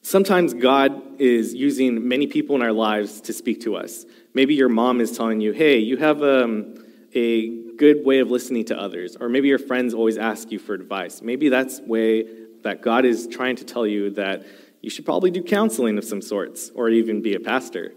sometimes 0.00 0.54
God 0.54 1.20
is 1.20 1.54
using 1.54 2.08
many 2.08 2.26
people 2.26 2.56
in 2.56 2.62
our 2.62 2.72
lives 2.72 3.20
to 3.20 3.32
speak 3.32 3.60
to 3.60 3.76
us. 3.76 4.04
Maybe 4.34 4.56
your 4.56 4.68
mom 4.68 5.00
is 5.00 5.16
telling 5.16 5.40
you, 5.40 5.52
hey, 5.52 5.78
you 5.78 5.98
have 5.98 6.20
um, 6.24 6.84
a 7.14 7.76
good 7.76 8.04
way 8.04 8.18
of 8.18 8.28
listening 8.28 8.64
to 8.64 8.76
others. 8.76 9.14
Or 9.14 9.28
maybe 9.28 9.46
your 9.46 9.60
friends 9.60 9.94
always 9.94 10.18
ask 10.18 10.50
you 10.50 10.58
for 10.58 10.74
advice. 10.74 11.22
Maybe 11.22 11.48
that's 11.48 11.78
way 11.78 12.26
that 12.64 12.82
God 12.82 13.04
is 13.04 13.28
trying 13.28 13.54
to 13.54 13.64
tell 13.64 13.86
you 13.86 14.10
that 14.14 14.44
you 14.80 14.90
should 14.90 15.04
probably 15.04 15.30
do 15.30 15.44
counseling 15.44 15.96
of 15.96 16.02
some 16.02 16.22
sorts 16.22 16.72
or 16.74 16.88
even 16.88 17.22
be 17.22 17.36
a 17.36 17.40
pastor. 17.40 17.92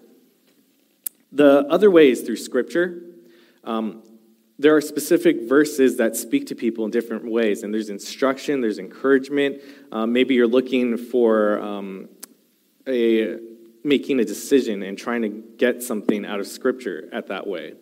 The 1.36 1.68
other 1.70 1.92
way 1.92 2.12
is 2.12 2.22
through 2.22 2.38
Scripture. 2.38 3.01
Um, 3.65 4.04
there 4.58 4.74
are 4.74 4.80
specific 4.80 5.50
verses 5.50 5.98
that 5.98 6.15
speak 6.15 6.48
to 6.48 6.56
people 6.56 6.86
in 6.86 6.92
different 6.92 7.30
ways, 7.30 7.63
and 7.63 7.74
there's 7.74 7.89
instruction, 7.89 8.62
there's 8.62 8.80
encouragement. 8.80 9.62
Uh, 9.92 10.06
maybe 10.06 10.34
you're 10.34 10.48
looking 10.48 10.98
for 10.98 11.60
um, 11.60 12.08
a 12.88 13.38
making 13.84 14.22
a 14.22 14.24
decision 14.24 14.82
and 14.82 14.98
trying 14.98 15.24
to 15.24 15.27
get 15.27 15.84
something 15.84 16.25
out 16.25 16.39
of 16.39 16.48
Scripture 16.48 17.10
at 17.12 17.27
that 17.27 17.46
way. 17.46 17.74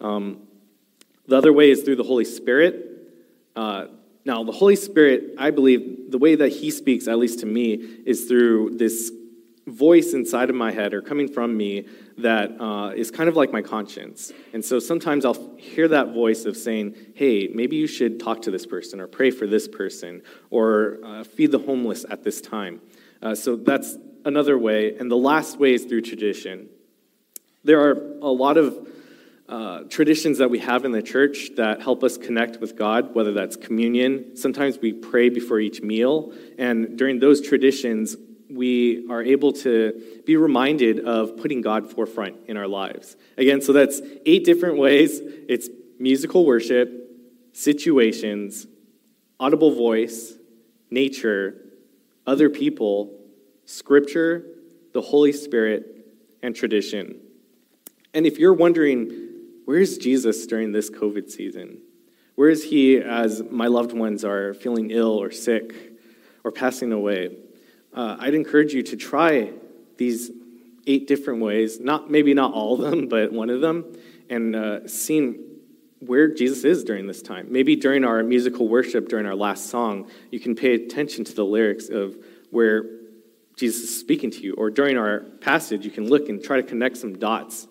Um, 0.00 0.46
the 1.26 1.36
other 1.36 1.52
way 1.52 1.72
is 1.72 1.82
through 1.82 1.96
the 1.96 2.04
Holy 2.04 2.24
Spirit. 2.24 2.86
Uh, 3.56 3.86
now, 4.24 4.44
the 4.44 4.52
Holy 4.52 4.76
Spirit, 4.76 5.34
I 5.38 5.50
believe, 5.50 6.12
the 6.12 6.18
way 6.18 6.36
that 6.36 6.50
He 6.50 6.70
speaks, 6.70 7.08
at 7.08 7.18
least 7.18 7.40
to 7.40 7.46
me, 7.46 7.72
is 8.06 8.26
through 8.26 8.76
this 8.76 9.10
voice 9.66 10.12
inside 10.12 10.50
of 10.50 10.56
my 10.56 10.72
head 10.72 10.92
or 10.92 11.00
coming 11.00 11.28
from 11.28 11.56
me 11.56 11.86
that 12.18 12.60
uh, 12.60 12.90
is 12.90 13.10
kind 13.10 13.28
of 13.28 13.36
like 13.36 13.52
my 13.52 13.62
conscience. 13.62 14.32
And 14.52 14.64
so 14.64 14.78
sometimes 14.78 15.24
I'll 15.24 15.56
hear 15.56 15.88
that 15.88 16.12
voice 16.12 16.44
of 16.44 16.56
saying, 16.56 16.96
hey, 17.14 17.48
maybe 17.54 17.76
you 17.76 17.86
should 17.86 18.18
talk 18.18 18.42
to 18.42 18.50
this 18.50 18.66
person 18.66 19.00
or 19.00 19.06
pray 19.06 19.30
for 19.30 19.46
this 19.46 19.68
person 19.68 20.22
or 20.50 20.98
uh, 21.04 21.24
feed 21.24 21.52
the 21.52 21.60
homeless 21.60 22.04
at 22.10 22.24
this 22.24 22.40
time. 22.40 22.80
Uh, 23.22 23.34
so 23.34 23.54
that's 23.56 23.96
another 24.24 24.58
way. 24.58 24.96
And 24.98 25.10
the 25.10 25.16
last 25.16 25.58
way 25.58 25.74
is 25.74 25.84
through 25.84 26.02
tradition. 26.02 26.68
There 27.64 27.80
are 27.80 27.92
a 28.20 28.32
lot 28.32 28.56
of 28.56 28.88
uh, 29.48 29.82
traditions 29.88 30.38
that 30.38 30.50
we 30.50 30.58
have 30.58 30.84
in 30.84 30.92
the 30.92 31.02
church 31.02 31.50
that 31.56 31.82
help 31.82 32.02
us 32.02 32.16
connect 32.16 32.60
with 32.60 32.76
God, 32.76 33.14
whether 33.14 33.32
that's 33.32 33.54
communion. 33.54 34.36
Sometimes 34.36 34.78
we 34.78 34.92
pray 34.92 35.28
before 35.28 35.60
each 35.60 35.82
meal. 35.82 36.32
And 36.58 36.96
during 36.96 37.18
those 37.20 37.40
traditions, 37.40 38.16
we 38.52 39.06
are 39.10 39.22
able 39.22 39.52
to 39.52 40.22
be 40.26 40.36
reminded 40.36 41.00
of 41.04 41.36
putting 41.36 41.60
God 41.60 41.90
forefront 41.90 42.36
in 42.46 42.56
our 42.56 42.68
lives. 42.68 43.16
Again, 43.36 43.60
so 43.60 43.72
that's 43.72 44.00
eight 44.26 44.44
different 44.44 44.78
ways 44.78 45.20
it's 45.48 45.68
musical 45.98 46.44
worship, 46.44 46.90
situations, 47.52 48.66
audible 49.38 49.74
voice, 49.74 50.34
nature, 50.90 51.56
other 52.26 52.50
people, 52.50 53.18
scripture, 53.64 54.44
the 54.92 55.00
Holy 55.00 55.32
Spirit, 55.32 56.06
and 56.42 56.54
tradition. 56.54 57.20
And 58.14 58.26
if 58.26 58.38
you're 58.38 58.52
wondering, 58.52 59.30
where's 59.64 59.96
Jesus 59.96 60.46
during 60.46 60.72
this 60.72 60.90
COVID 60.90 61.30
season? 61.30 61.80
Where 62.34 62.50
is 62.50 62.64
he 62.64 62.98
as 62.98 63.42
my 63.50 63.66
loved 63.66 63.92
ones 63.92 64.24
are 64.24 64.54
feeling 64.54 64.90
ill 64.90 65.20
or 65.20 65.30
sick 65.30 65.74
or 66.44 66.50
passing 66.50 66.92
away? 66.92 67.36
Uh, 67.94 68.16
I'd 68.18 68.34
encourage 68.34 68.72
you 68.72 68.82
to 68.84 68.96
try 68.96 69.52
these 69.98 70.30
eight 70.86 71.06
different 71.06 71.40
ways, 71.40 71.78
not 71.80 72.10
maybe 72.10 72.34
not 72.34 72.52
all 72.52 72.74
of 72.74 72.90
them, 72.90 73.08
but 73.08 73.32
one 73.32 73.50
of 73.50 73.60
them, 73.60 73.84
and 74.28 74.56
uh, 74.56 74.88
seeing 74.88 75.52
where 76.00 76.28
Jesus 76.28 76.64
is 76.64 76.84
during 76.84 77.06
this 77.06 77.22
time. 77.22 77.46
Maybe 77.50 77.76
during 77.76 78.04
our 78.04 78.22
musical 78.22 78.68
worship, 78.68 79.08
during 79.08 79.26
our 79.26 79.36
last 79.36 79.66
song, 79.66 80.10
you 80.30 80.40
can 80.40 80.56
pay 80.56 80.74
attention 80.74 81.24
to 81.24 81.34
the 81.34 81.44
lyrics 81.44 81.88
of 81.88 82.16
where 82.50 82.84
Jesus 83.56 83.82
is 83.82 84.00
speaking 84.00 84.30
to 84.32 84.40
you. 84.40 84.54
Or 84.54 84.70
during 84.70 84.98
our 84.98 85.20
passage, 85.40 85.84
you 85.84 85.90
can 85.90 86.08
look 86.08 86.28
and 86.28 86.42
try 86.42 86.56
to 86.56 86.62
connect 86.62 86.96
some 86.96 87.18
dots. 87.18 87.68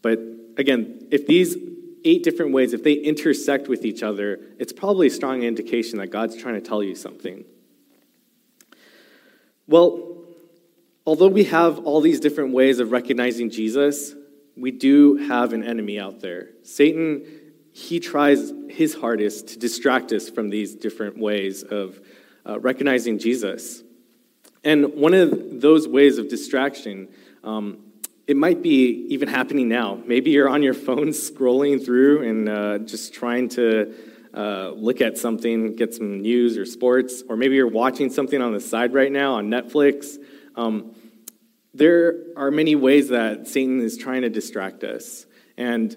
But 0.00 0.18
again, 0.56 1.06
if 1.10 1.26
these 1.26 1.56
eight 2.04 2.22
different 2.22 2.52
ways, 2.52 2.72
if 2.72 2.82
they 2.82 2.94
intersect 2.94 3.68
with 3.68 3.84
each 3.84 4.02
other, 4.02 4.40
it's 4.58 4.72
probably 4.72 5.08
a 5.08 5.10
strong 5.10 5.42
indication 5.42 5.98
that 5.98 6.08
God's 6.08 6.36
trying 6.36 6.54
to 6.54 6.60
tell 6.60 6.82
you 6.82 6.94
something. 6.94 7.44
Well, 9.66 10.24
although 11.06 11.28
we 11.28 11.44
have 11.44 11.80
all 11.80 12.00
these 12.00 12.20
different 12.20 12.52
ways 12.52 12.78
of 12.78 12.90
recognizing 12.90 13.50
Jesus, 13.50 14.14
we 14.56 14.70
do 14.70 15.16
have 15.28 15.52
an 15.52 15.64
enemy 15.64 15.98
out 15.98 16.20
there. 16.20 16.50
Satan, 16.62 17.24
he 17.72 18.00
tries 18.00 18.52
his 18.68 18.94
hardest 18.94 19.48
to 19.48 19.58
distract 19.58 20.12
us 20.12 20.28
from 20.28 20.50
these 20.50 20.74
different 20.74 21.18
ways 21.18 21.62
of 21.62 22.00
uh, 22.46 22.58
recognizing 22.60 23.18
Jesus. 23.18 23.82
And 24.64 24.94
one 24.94 25.14
of 25.14 25.60
those 25.60 25.88
ways 25.88 26.18
of 26.18 26.28
distraction, 26.28 27.08
um, 27.42 27.78
it 28.26 28.36
might 28.36 28.62
be 28.62 29.06
even 29.10 29.28
happening 29.28 29.68
now. 29.68 30.00
Maybe 30.06 30.30
you're 30.30 30.48
on 30.48 30.62
your 30.62 30.74
phone 30.74 31.08
scrolling 31.08 31.84
through 31.84 32.28
and 32.28 32.48
uh, 32.48 32.78
just 32.78 33.14
trying 33.14 33.48
to 33.50 33.94
uh, 34.34 34.70
look 34.70 35.00
at 35.00 35.18
something, 35.18 35.76
get 35.76 35.94
some 35.94 36.20
news 36.20 36.56
or 36.56 36.64
sports, 36.64 37.22
or 37.28 37.36
maybe 37.36 37.56
you're 37.56 37.66
watching 37.66 38.10
something 38.10 38.40
on 38.40 38.52
the 38.52 38.60
side 38.60 38.94
right 38.94 39.12
now 39.12 39.34
on 39.34 39.48
Netflix. 39.48 40.16
Um, 40.56 40.94
there 41.74 42.14
are 42.36 42.50
many 42.50 42.74
ways 42.74 43.08
that 43.08 43.48
Satan 43.48 43.80
is 43.80 43.96
trying 43.96 44.22
to 44.22 44.30
distract 44.30 44.84
us. 44.84 45.26
And, 45.56 45.94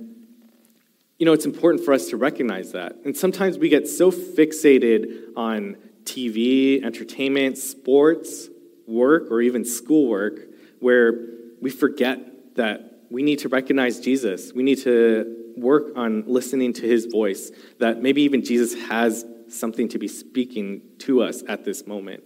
you 1.18 1.26
know, 1.26 1.34
it's 1.34 1.46
important 1.46 1.84
for 1.84 1.94
us 1.94 2.10
to 2.10 2.18
recognize 2.18 2.72
that. 2.74 2.98
And 3.06 3.16
sometimes 3.16 3.58
we 3.58 3.70
get 3.70 3.88
so 3.88 4.12
fixated 4.12 5.34
on 5.36 5.78
TV, 6.04 6.84
entertainment, 6.84 7.58
sports, 7.58 8.50
work, 8.88 9.32
or 9.32 9.42
even 9.42 9.66
schoolwork 9.66 10.40
where 10.80 11.14
we 11.62 11.70
forget 11.70 12.56
that 12.56 13.02
we 13.10 13.24
need 13.24 13.40
to 13.40 13.50
recognize 13.50 14.00
Jesus. 14.00 14.54
We 14.54 14.64
need 14.64 14.80
to 14.80 15.45
work 15.58 15.96
on 15.96 16.24
listening 16.28 16.74
to 16.74 16.88
his 16.88 17.06
voice, 17.06 17.52
that 17.80 18.02
maybe 18.02 18.22
even 18.24 18.44
Jesus 18.44 18.74
has 18.88 19.26
something 19.48 19.88
to 19.90 20.00
be 20.00 20.08
speaking 20.08 20.82
to 21.00 21.22
us 21.22 21.44
at 21.48 21.64
this 21.64 21.86
moment. 21.86 22.24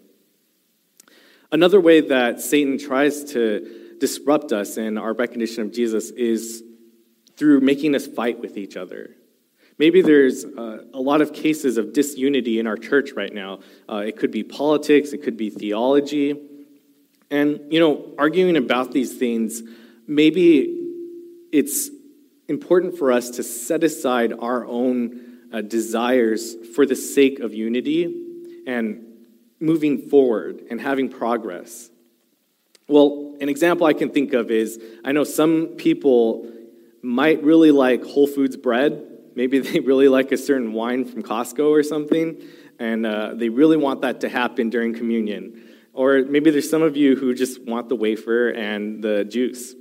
Another 1.52 1.82
way 1.82 2.02
that 2.02 2.42
Satan 2.42 2.78
tries 2.78 3.24
to 3.26 3.96
disrupt 4.00 4.52
us 4.52 4.78
in 4.78 4.98
our 4.98 5.14
recognition 5.14 5.64
of 5.64 5.74
Jesus 5.74 6.12
is 6.12 6.64
through 7.36 7.62
making 7.62 7.96
us 7.96 8.06
fight 8.06 8.40
with 8.40 8.58
each 8.58 8.78
other. 8.78 9.16
Maybe 9.78 10.02
there's 10.02 10.44
uh, 10.44 10.84
a 10.94 11.00
lot 11.00 11.22
of 11.22 11.34
cases 11.34 11.78
of 11.78 11.94
disunity 11.94 12.60
in 12.60 12.68
our 12.68 12.76
church 12.76 13.12
right 13.16 13.34
now. 13.34 13.60
Uh, 13.90 14.04
it 14.06 14.18
could 14.18 14.32
be 14.32 14.44
politics, 14.44 15.14
it 15.14 15.24
could 15.24 15.38
be 15.38 15.50
theology. 15.50 16.36
And, 17.32 17.62
you 17.72 17.80
know, 17.80 18.14
arguing 18.18 18.58
about 18.58 18.92
these 18.92 19.18
things, 19.18 19.64
maybe 20.06 20.76
it's 21.52 21.90
important 22.50 22.98
for 22.98 23.12
us 23.12 23.30
to 23.32 23.44
set 23.44 23.84
aside 23.84 24.34
our 24.40 24.66
own 24.66 25.40
uh, 25.54 25.62
desires 25.62 26.56
for 26.76 26.86
the 26.86 26.96
sake 26.96 27.40
of 27.40 27.54
unity 27.54 28.64
and 28.68 29.06
moving 29.60 30.10
forward 30.10 30.64
and 30.70 30.80
having 30.80 31.10
progress. 31.10 31.90
Well, 32.88 33.36
an 33.40 33.50
example 33.50 33.86
I 33.86 33.94
can 33.94 34.10
think 34.10 34.34
of 34.34 34.52
is 34.52 34.80
I 35.04 35.12
know 35.12 35.24
some 35.24 35.76
people 35.78 36.52
might 37.02 37.44
really 37.44 37.72
like 37.72 38.04
Whole 38.04 38.28
Foods 38.28 38.58
bread. 38.58 39.06
Maybe 39.36 39.60
they 39.68 39.80
really 39.80 40.08
like 40.08 40.32
a 40.32 40.38
certain 40.38 40.74
wine 40.74 41.06
from 41.06 41.24
Costco 41.24 41.70
or 41.70 41.84
something, 41.84 42.42
and 42.80 43.06
uh, 43.06 43.34
they 43.36 43.50
really 43.50 43.78
want 43.78 44.02
that 44.02 44.22
to 44.22 44.30
happen 44.30 44.70
during 44.70 44.94
communion. 44.94 45.64
Or 45.94 46.24
maybe 46.24 46.50
there's 46.50 46.70
some 46.70 46.82
of 46.82 46.96
you 46.96 47.16
who 47.16 47.34
just 47.34 47.64
want 47.64 47.90
the 47.90 47.96
wafer 47.96 48.50
and 48.50 49.04
the 49.04 49.26
juice. 49.26 49.76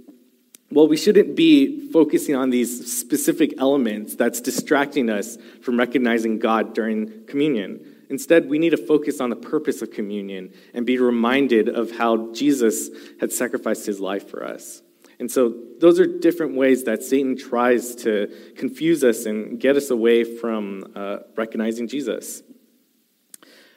Well, 0.70 0.86
we 0.86 0.98
shouldn't 0.98 1.34
be 1.34 1.88
focusing 1.90 2.36
on 2.36 2.50
these 2.50 2.92
specific 2.92 3.54
elements 3.58 4.16
that's 4.16 4.40
distracting 4.40 5.08
us 5.08 5.38
from 5.62 5.78
recognizing 5.78 6.38
God 6.38 6.74
during 6.74 7.24
communion. 7.24 7.96
Instead, 8.10 8.48
we 8.48 8.58
need 8.58 8.70
to 8.70 8.76
focus 8.76 9.20
on 9.20 9.30
the 9.30 9.36
purpose 9.36 9.80
of 9.80 9.90
communion 9.90 10.52
and 10.74 10.84
be 10.84 10.98
reminded 10.98 11.68
of 11.68 11.92
how 11.92 12.32
Jesus 12.32 12.90
had 13.20 13.32
sacrificed 13.32 13.86
his 13.86 13.98
life 13.98 14.28
for 14.28 14.44
us. 14.44 14.82
And 15.18 15.30
so, 15.30 15.54
those 15.80 15.98
are 15.98 16.06
different 16.06 16.54
ways 16.54 16.84
that 16.84 17.02
Satan 17.02 17.36
tries 17.36 17.94
to 17.96 18.32
confuse 18.56 19.02
us 19.02 19.26
and 19.26 19.58
get 19.58 19.76
us 19.76 19.90
away 19.90 20.22
from 20.22 20.92
uh, 20.94 21.18
recognizing 21.34 21.88
Jesus. 21.88 22.42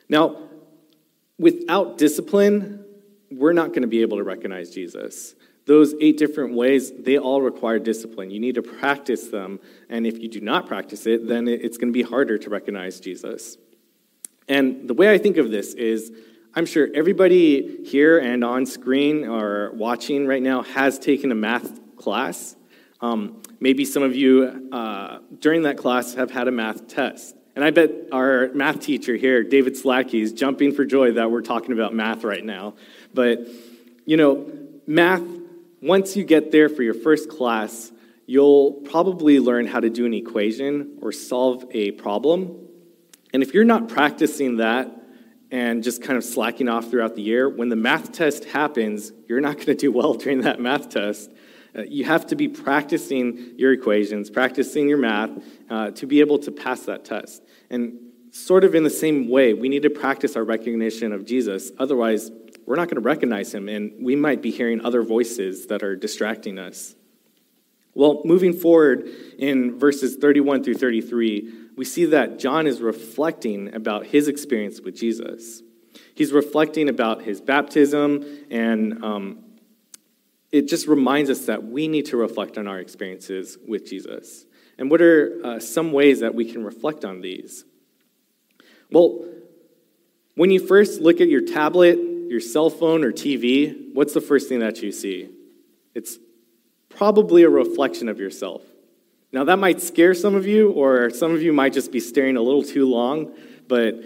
Now, 0.08 0.50
without 1.40 1.98
discipline, 1.98 2.86
we're 3.32 3.54
not 3.54 3.70
going 3.70 3.82
to 3.82 3.88
be 3.88 4.02
able 4.02 4.18
to 4.18 4.24
recognize 4.24 4.70
Jesus. 4.72 5.36
Those 5.66 5.94
eight 6.02 6.18
different 6.18 6.56
ways, 6.56 6.92
they 6.92 7.18
all 7.18 7.42
require 7.42 7.80
discipline. 7.80 8.32
You 8.32 8.40
need 8.40 8.56
to 8.56 8.64
practice 8.64 9.28
them. 9.28 9.60
And 9.90 10.08
if 10.08 10.18
you 10.20 10.28
do 10.28 10.42
not 10.42 10.68
practice 10.68 11.06
it, 11.06 11.28
then 11.28 11.48
it's 11.48 11.78
going 11.78 11.90
to 11.90 11.94
be 11.94 12.02
harder 12.04 12.38
to 12.40 12.50
recognize 12.50 13.00
Jesus. 13.00 13.58
And 14.48 14.88
the 14.88 14.94
way 14.94 15.14
I 15.14 15.18
think 15.18 15.38
of 15.38 15.52
this 15.52 15.74
is 15.74 16.12
I'm 16.54 16.66
sure 16.66 16.90
everybody 16.94 17.86
here 17.86 18.20
and 18.20 18.44
on 18.44 18.66
screen 18.66 19.26
or 19.26 19.72
watching 19.74 20.28
right 20.28 20.42
now 20.42 20.64
has 20.64 21.00
taken 21.00 21.32
a 21.32 21.36
math 21.36 21.80
class. 21.96 22.58
Um, 23.00 23.42
maybe 23.60 23.86
some 23.86 24.04
of 24.04 24.16
you 24.16 24.70
uh, 24.72 25.20
during 25.40 25.62
that 25.64 25.78
class 25.78 26.16
have 26.16 26.32
had 26.32 26.48
a 26.48 26.52
math 26.52 26.88
test. 26.88 27.36
And 27.56 27.64
I 27.64 27.72
bet 27.72 27.92
our 28.12 28.50
math 28.54 28.82
teacher 28.82 29.16
here, 29.16 29.44
David 29.44 29.76
Slacky, 29.76 30.22
is 30.22 30.34
jumping 30.34 30.74
for 30.74 30.86
joy 30.86 31.14
that 31.14 31.32
we're 31.32 31.42
talking 31.42 31.72
about 31.74 31.94
math 31.94 32.24
right 32.24 32.44
now. 32.44 32.76
But, 33.14 33.48
you 34.06 34.18
know, 34.18 34.52
math, 34.88 35.24
once 35.82 36.16
you 36.16 36.24
get 36.24 36.52
there 36.52 36.70
for 36.70 36.84
your 36.84 36.94
first 36.94 37.30
class, 37.30 37.92
you'll 38.28 38.74
probably 38.86 39.40
learn 39.40 39.66
how 39.66 39.80
to 39.80 39.90
do 39.90 40.06
an 40.06 40.14
equation 40.14 40.98
or 41.02 41.12
solve 41.12 41.66
a 41.72 41.92
problem. 41.92 42.68
And 43.34 43.42
if 43.42 43.54
you're 43.54 43.64
not 43.64 43.90
practicing 43.90 44.58
that 44.58 44.90
and 45.50 45.84
just 45.84 46.02
kind 46.02 46.18
of 46.18 46.24
slacking 46.24 46.70
off 46.70 46.90
throughout 46.90 47.16
the 47.16 47.22
year, 47.22 47.50
when 47.50 47.70
the 47.70 47.76
math 47.76 48.12
test 48.12 48.46
happens, 48.46 49.12
you're 49.28 49.42
not 49.42 49.56
going 49.56 49.66
to 49.66 49.76
do 49.76 49.92
well 49.92 50.14
during 50.14 50.42
that 50.42 50.60
math 50.60 50.90
test. 50.90 51.32
Uh, 51.76 51.84
you 51.84 52.04
have 52.04 52.28
to 52.28 52.36
be 52.36 52.48
practicing 52.48 53.54
your 53.58 53.72
equations, 53.72 54.30
practicing 54.30 54.88
your 54.88 54.98
math 54.98 55.32
uh, 55.70 55.92
to 55.92 56.06
be 56.06 56.20
able 56.20 56.38
to 56.38 56.52
pass 56.52 56.82
that 56.82 57.06
test. 57.06 57.42
And 57.70 57.98
sort 58.32 58.64
of 58.64 58.76
in 58.76 58.84
the 58.84 58.90
same 58.90 59.30
way, 59.30 59.54
we 59.54 59.68
need 59.70 59.84
to 59.84 59.90
practice 59.90 60.36
our 60.36 60.44
recognition 60.44 61.12
of 61.12 61.26
Jesus. 61.26 61.72
Otherwise, 61.80 62.30
we're 62.66 62.76
not 62.76 62.88
going 62.88 62.96
to 62.96 63.02
recognize 63.02 63.54
him, 63.54 63.68
and 63.70 63.94
we 64.04 64.16
might 64.16 64.42
be 64.42 64.52
hearing 64.52 64.82
other 64.82 65.04
voices 65.04 65.68
that 65.68 65.84
are 65.84 65.96
distracting 65.96 66.60
us. 66.60 66.96
Well, 67.94 68.22
moving 68.24 68.54
forward 68.54 69.08
in 69.38 69.78
verses 69.78 70.16
31 70.16 70.64
through 70.64 70.76
33, 70.76 71.54
we 71.76 71.86
see 71.86 72.06
that 72.06 72.40
John 72.40 72.68
is 72.68 72.82
reflecting 72.82 73.74
about 73.76 74.06
his 74.06 74.28
experience 74.28 74.80
with 74.80 74.96
Jesus. 74.96 75.62
He's 76.16 76.32
reflecting 76.32 76.88
about 76.88 77.24
his 77.24 77.42
baptism 77.42 78.46
and 78.50 79.04
um, 79.04 79.44
it 80.52 80.68
just 80.68 80.88
reminds 80.88 81.30
us 81.30 81.46
that 81.46 81.64
we 81.64 81.88
need 81.88 82.08
to 82.08 82.18
reflect 82.18 82.58
on 82.58 82.68
our 82.68 82.80
experiences 82.80 83.58
with 83.66 83.86
Jesus. 83.86 84.46
And 84.78 84.92
what 84.92 85.02
are 85.02 85.40
uh, 85.44 85.60
some 85.60 85.92
ways 85.92 86.20
that 86.20 86.36
we 86.36 86.52
can 86.52 86.64
reflect 86.64 87.06
on 87.06 87.22
these? 87.22 87.64
Well, 88.92 89.26
when 90.36 90.52
you 90.52 90.66
first 90.66 91.02
look 91.02 91.22
at 91.22 91.30
your 91.30 91.42
tablet, 91.42 91.98
your 92.32 92.40
cell 92.40 92.70
phone, 92.70 93.04
or 93.04 93.12
TV, 93.12 93.94
what's 93.94 94.14
the 94.14 94.22
first 94.22 94.48
thing 94.48 94.60
that 94.60 94.82
you 94.82 94.94
see? 94.94 95.30
It's 95.94 96.18
probably 96.88 97.44
a 97.44 97.50
reflection 97.50 98.08
of 98.08 98.22
yourself. 98.22 98.62
Now, 99.34 99.44
that 99.44 99.60
might 99.60 99.82
scare 99.82 100.14
some 100.14 100.34
of 100.36 100.48
you, 100.48 100.72
or 100.72 101.10
some 101.10 101.34
of 101.34 101.42
you 101.42 101.52
might 101.52 101.74
just 101.74 101.92
be 101.92 102.00
staring 102.00 102.38
a 102.38 102.42
little 102.42 102.64
too 102.64 102.90
long, 102.90 103.34
but 103.68 104.02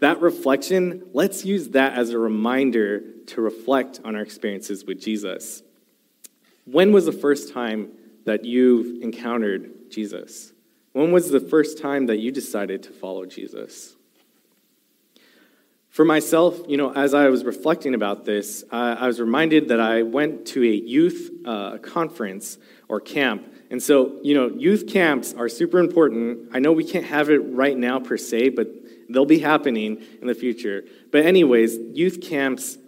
that 0.00 0.20
reflection, 0.20 1.08
let's 1.14 1.46
use 1.46 1.70
that 1.70 1.94
as 1.94 2.10
a 2.10 2.18
reminder 2.18 3.00
to 3.28 3.40
reflect 3.40 3.98
on 4.04 4.14
our 4.14 4.22
experiences 4.22 4.84
with 4.84 5.00
Jesus. 5.00 5.62
When 6.66 6.92
was 6.92 7.06
the 7.06 7.12
first 7.12 7.50
time 7.54 7.92
that 8.26 8.44
you've 8.44 9.02
encountered 9.02 9.90
Jesus? 9.90 10.52
When 10.92 11.12
was 11.12 11.30
the 11.30 11.40
first 11.40 11.78
time 11.78 12.06
that 12.06 12.18
you 12.18 12.30
decided 12.30 12.82
to 12.82 12.90
follow 12.90 13.24
Jesus? 13.24 13.96
For 15.90 16.04
myself, 16.04 16.60
you 16.68 16.76
know, 16.76 16.92
as 16.92 17.14
I 17.14 17.28
was 17.28 17.44
reflecting 17.44 17.94
about 17.94 18.24
this, 18.24 18.62
uh, 18.70 18.96
I 19.00 19.08
was 19.08 19.20
reminded 19.20 19.68
that 19.68 19.80
I 19.80 20.02
went 20.02 20.46
to 20.46 20.62
a 20.62 20.72
youth 20.72 21.30
uh, 21.44 21.78
conference 21.78 22.58
or 22.88 23.00
camp. 23.00 23.52
And 23.72 23.82
so, 23.82 24.20
you 24.22 24.34
know, 24.34 24.48
youth 24.48 24.86
camps 24.86 25.34
are 25.34 25.48
super 25.48 25.80
important. 25.80 26.50
I 26.52 26.60
know 26.60 26.70
we 26.70 26.84
can't 26.84 27.06
have 27.06 27.28
it 27.28 27.38
right 27.38 27.76
now 27.76 27.98
per 27.98 28.16
se, 28.16 28.50
but 28.50 28.68
they'll 29.08 29.26
be 29.26 29.40
happening 29.40 30.00
in 30.20 30.28
the 30.28 30.34
future. 30.34 30.84
But, 31.10 31.26
anyways, 31.26 31.76
youth 31.92 32.20
camps, 32.20 32.78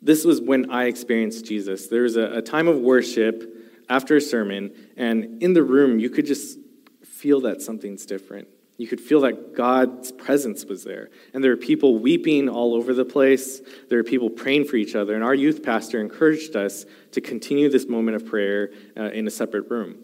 this 0.00 0.24
was 0.24 0.40
when 0.40 0.70
I 0.70 0.84
experienced 0.84 1.44
Jesus. 1.44 1.88
There 1.88 2.02
was 2.02 2.16
a, 2.16 2.38
a 2.38 2.42
time 2.42 2.66
of 2.66 2.78
worship 2.78 3.44
after 3.90 4.16
a 4.16 4.20
sermon, 4.22 4.72
and 4.96 5.42
in 5.42 5.52
the 5.52 5.62
room, 5.62 5.98
you 5.98 6.08
could 6.08 6.24
just 6.24 6.58
feel 7.04 7.42
that 7.42 7.60
something's 7.60 8.06
different. 8.06 8.48
You 8.82 8.88
could 8.88 9.00
feel 9.00 9.20
that 9.20 9.54
God's 9.54 10.10
presence 10.10 10.64
was 10.64 10.82
there. 10.82 11.10
And 11.32 11.44
there 11.44 11.52
were 11.52 11.56
people 11.56 12.00
weeping 12.00 12.48
all 12.48 12.74
over 12.74 12.92
the 12.92 13.04
place. 13.04 13.60
There 13.88 13.98
were 13.98 14.02
people 14.02 14.28
praying 14.28 14.64
for 14.64 14.74
each 14.74 14.96
other. 14.96 15.14
And 15.14 15.22
our 15.22 15.36
youth 15.36 15.62
pastor 15.62 16.00
encouraged 16.00 16.56
us 16.56 16.84
to 17.12 17.20
continue 17.20 17.70
this 17.70 17.86
moment 17.86 18.16
of 18.16 18.26
prayer 18.26 18.72
uh, 18.96 19.04
in 19.04 19.28
a 19.28 19.30
separate 19.30 19.70
room. 19.70 20.00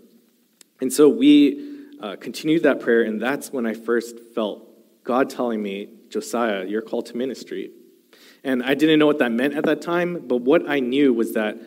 And 0.80 0.92
so 0.92 1.08
we 1.08 1.88
uh, 2.00 2.14
continued 2.20 2.62
that 2.62 2.78
prayer, 2.78 3.02
and 3.02 3.20
that's 3.20 3.52
when 3.52 3.66
I 3.66 3.74
first 3.74 4.20
felt 4.32 4.64
God 5.02 5.28
telling 5.28 5.60
me, 5.60 5.88
Josiah, 6.08 6.64
you're 6.64 6.80
called 6.80 7.06
to 7.06 7.16
ministry. 7.16 7.72
And 8.44 8.62
I 8.62 8.74
didn't 8.74 9.00
know 9.00 9.06
what 9.06 9.18
that 9.18 9.32
meant 9.32 9.54
at 9.54 9.64
that 9.64 9.82
time, 9.82 10.28
but 10.28 10.42
what 10.42 10.70
I 10.70 10.78
knew 10.78 11.12
was 11.12 11.32
that 11.32 11.58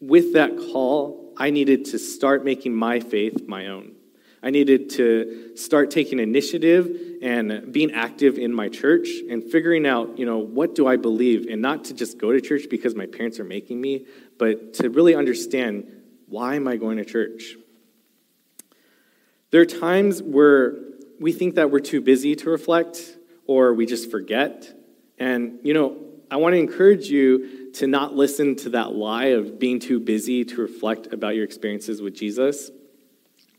with 0.00 0.32
that 0.32 0.56
call, 0.56 1.32
I 1.36 1.50
needed 1.50 1.84
to 1.84 2.00
start 2.00 2.44
making 2.44 2.74
my 2.74 2.98
faith 2.98 3.46
my 3.46 3.68
own. 3.68 3.92
I 4.42 4.50
needed 4.50 4.90
to 4.90 5.56
start 5.56 5.90
taking 5.90 6.18
initiative 6.18 7.18
and 7.22 7.70
being 7.72 7.92
active 7.92 8.38
in 8.38 8.54
my 8.54 8.68
church 8.68 9.08
and 9.28 9.44
figuring 9.44 9.86
out, 9.86 10.18
you 10.18 10.24
know, 10.24 10.38
what 10.38 10.74
do 10.74 10.86
I 10.86 10.96
believe? 10.96 11.46
And 11.46 11.60
not 11.60 11.84
to 11.86 11.94
just 11.94 12.18
go 12.18 12.32
to 12.32 12.40
church 12.40 12.62
because 12.70 12.94
my 12.94 13.06
parents 13.06 13.38
are 13.38 13.44
making 13.44 13.80
me, 13.80 14.06
but 14.38 14.74
to 14.74 14.88
really 14.88 15.14
understand 15.14 15.92
why 16.26 16.54
am 16.54 16.66
I 16.66 16.76
going 16.76 16.96
to 16.96 17.04
church? 17.04 17.56
There 19.50 19.60
are 19.60 19.66
times 19.66 20.22
where 20.22 20.76
we 21.18 21.32
think 21.32 21.56
that 21.56 21.70
we're 21.70 21.80
too 21.80 22.00
busy 22.00 22.34
to 22.36 22.50
reflect 22.50 23.16
or 23.46 23.74
we 23.74 23.84
just 23.84 24.10
forget. 24.10 24.72
And, 25.18 25.58
you 25.62 25.74
know, 25.74 25.98
I 26.30 26.36
want 26.36 26.54
to 26.54 26.58
encourage 26.58 27.08
you 27.08 27.72
to 27.72 27.86
not 27.86 28.14
listen 28.14 28.56
to 28.56 28.70
that 28.70 28.92
lie 28.92 29.26
of 29.26 29.58
being 29.58 29.80
too 29.80 30.00
busy 30.00 30.44
to 30.44 30.62
reflect 30.62 31.12
about 31.12 31.34
your 31.34 31.44
experiences 31.44 32.00
with 32.00 32.14
Jesus. 32.14 32.70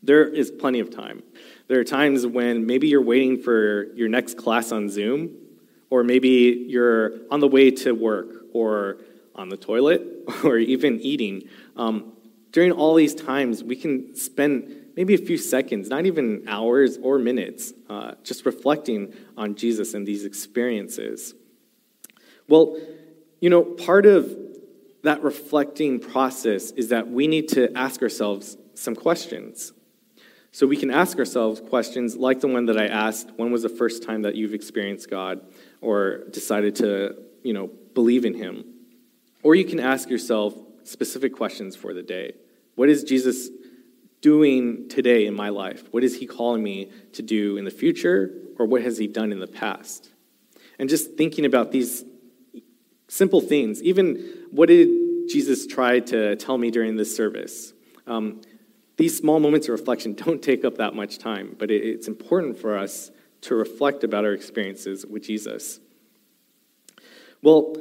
There 0.02 0.26
is 0.26 0.50
plenty 0.50 0.80
of 0.80 0.90
time. 0.90 1.22
There 1.68 1.78
are 1.78 1.84
times 1.84 2.26
when 2.26 2.66
maybe 2.66 2.88
you're 2.88 3.02
waiting 3.02 3.40
for 3.40 3.92
your 3.94 4.08
next 4.08 4.36
class 4.36 4.72
on 4.72 4.88
Zoom, 4.88 5.30
or 5.90 6.02
maybe 6.02 6.66
you're 6.68 7.12
on 7.30 7.40
the 7.40 7.48
way 7.48 7.70
to 7.70 7.92
work, 7.92 8.46
or 8.52 8.98
on 9.34 9.48
the 9.48 9.56
toilet, 9.56 10.02
or 10.44 10.58
even 10.58 11.00
eating. 11.00 11.48
Um, 11.76 12.12
during 12.50 12.72
all 12.72 12.94
these 12.94 13.14
times, 13.14 13.62
we 13.62 13.76
can 13.76 14.14
spend 14.16 14.92
maybe 14.96 15.14
a 15.14 15.18
few 15.18 15.38
seconds, 15.38 15.88
not 15.88 16.04
even 16.04 16.44
hours 16.46 16.98
or 17.02 17.18
minutes, 17.18 17.72
uh, 17.88 18.14
just 18.24 18.44
reflecting 18.44 19.14
on 19.36 19.54
Jesus 19.54 19.94
and 19.94 20.06
these 20.06 20.24
experiences. 20.24 21.34
Well, 22.48 22.76
you 23.40 23.48
know, 23.48 23.62
part 23.62 24.04
of 24.04 24.36
that 25.02 25.22
reflecting 25.22 25.98
process 25.98 26.70
is 26.72 26.88
that 26.88 27.08
we 27.08 27.26
need 27.26 27.48
to 27.48 27.72
ask 27.76 28.02
ourselves 28.02 28.56
some 28.74 28.94
questions. 28.94 29.72
So 30.54 30.66
we 30.66 30.76
can 30.76 30.90
ask 30.90 31.18
ourselves 31.18 31.62
questions 31.62 32.14
like 32.14 32.40
the 32.40 32.46
one 32.46 32.66
that 32.66 32.76
I 32.76 32.86
asked 32.86 33.30
when 33.36 33.50
was 33.50 33.62
the 33.62 33.70
first 33.70 34.02
time 34.02 34.22
that 34.22 34.34
you've 34.34 34.52
experienced 34.52 35.08
God 35.08 35.40
or 35.80 36.24
decided 36.30 36.76
to, 36.76 37.16
you 37.42 37.54
know, 37.54 37.70
believe 37.94 38.26
in 38.26 38.34
Him? 38.34 38.64
Or 39.42 39.54
you 39.54 39.64
can 39.64 39.80
ask 39.80 40.10
yourself 40.10 40.54
specific 40.84 41.34
questions 41.34 41.74
for 41.74 41.94
the 41.94 42.02
day. 42.02 42.34
What 42.74 42.90
is 42.90 43.02
Jesus 43.02 43.48
doing 44.20 44.90
today 44.90 45.26
in 45.26 45.34
my 45.34 45.48
life? 45.48 45.84
What 45.90 46.04
is 46.04 46.18
He 46.18 46.26
calling 46.26 46.62
me 46.62 46.90
to 47.14 47.22
do 47.22 47.56
in 47.56 47.64
the 47.64 47.70
future? 47.70 48.30
Or 48.58 48.66
what 48.66 48.82
has 48.82 48.98
He 48.98 49.06
done 49.06 49.32
in 49.32 49.40
the 49.40 49.46
past? 49.46 50.10
And 50.78 50.90
just 50.90 51.14
thinking 51.14 51.46
about 51.46 51.72
these 51.72 52.04
simple 53.08 53.40
things, 53.40 53.82
even 53.82 54.46
what 54.50 54.68
did 54.68 55.28
Jesus 55.30 55.66
try 55.66 56.00
to 56.00 56.36
tell 56.36 56.58
me 56.58 56.70
during 56.70 56.96
this 56.96 57.16
service? 57.16 57.72
Um, 58.06 58.42
these 58.96 59.16
small 59.16 59.40
moments 59.40 59.68
of 59.68 59.72
reflection 59.72 60.14
don't 60.14 60.42
take 60.42 60.64
up 60.64 60.76
that 60.76 60.94
much 60.94 61.18
time, 61.18 61.56
but 61.58 61.70
it's 61.70 62.08
important 62.08 62.58
for 62.58 62.76
us 62.76 63.10
to 63.42 63.54
reflect 63.54 64.04
about 64.04 64.24
our 64.24 64.32
experiences 64.32 65.04
with 65.04 65.22
Jesus. 65.24 65.80
Well, 67.42 67.76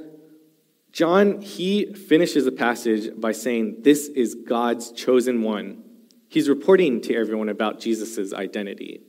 John, 0.92 1.42
he 1.42 1.94
finishes 1.94 2.46
the 2.46 2.52
passage 2.52 3.10
by 3.20 3.32
saying, 3.32 3.78
This 3.82 4.08
is 4.08 4.36
God's 4.36 4.92
chosen 4.92 5.42
one. 5.44 5.84
He's 6.28 6.50
reporting 6.50 7.02
to 7.02 7.16
everyone 7.16 7.50
about 7.50 7.80
Jesus' 7.80 8.34
identity. 8.34 9.02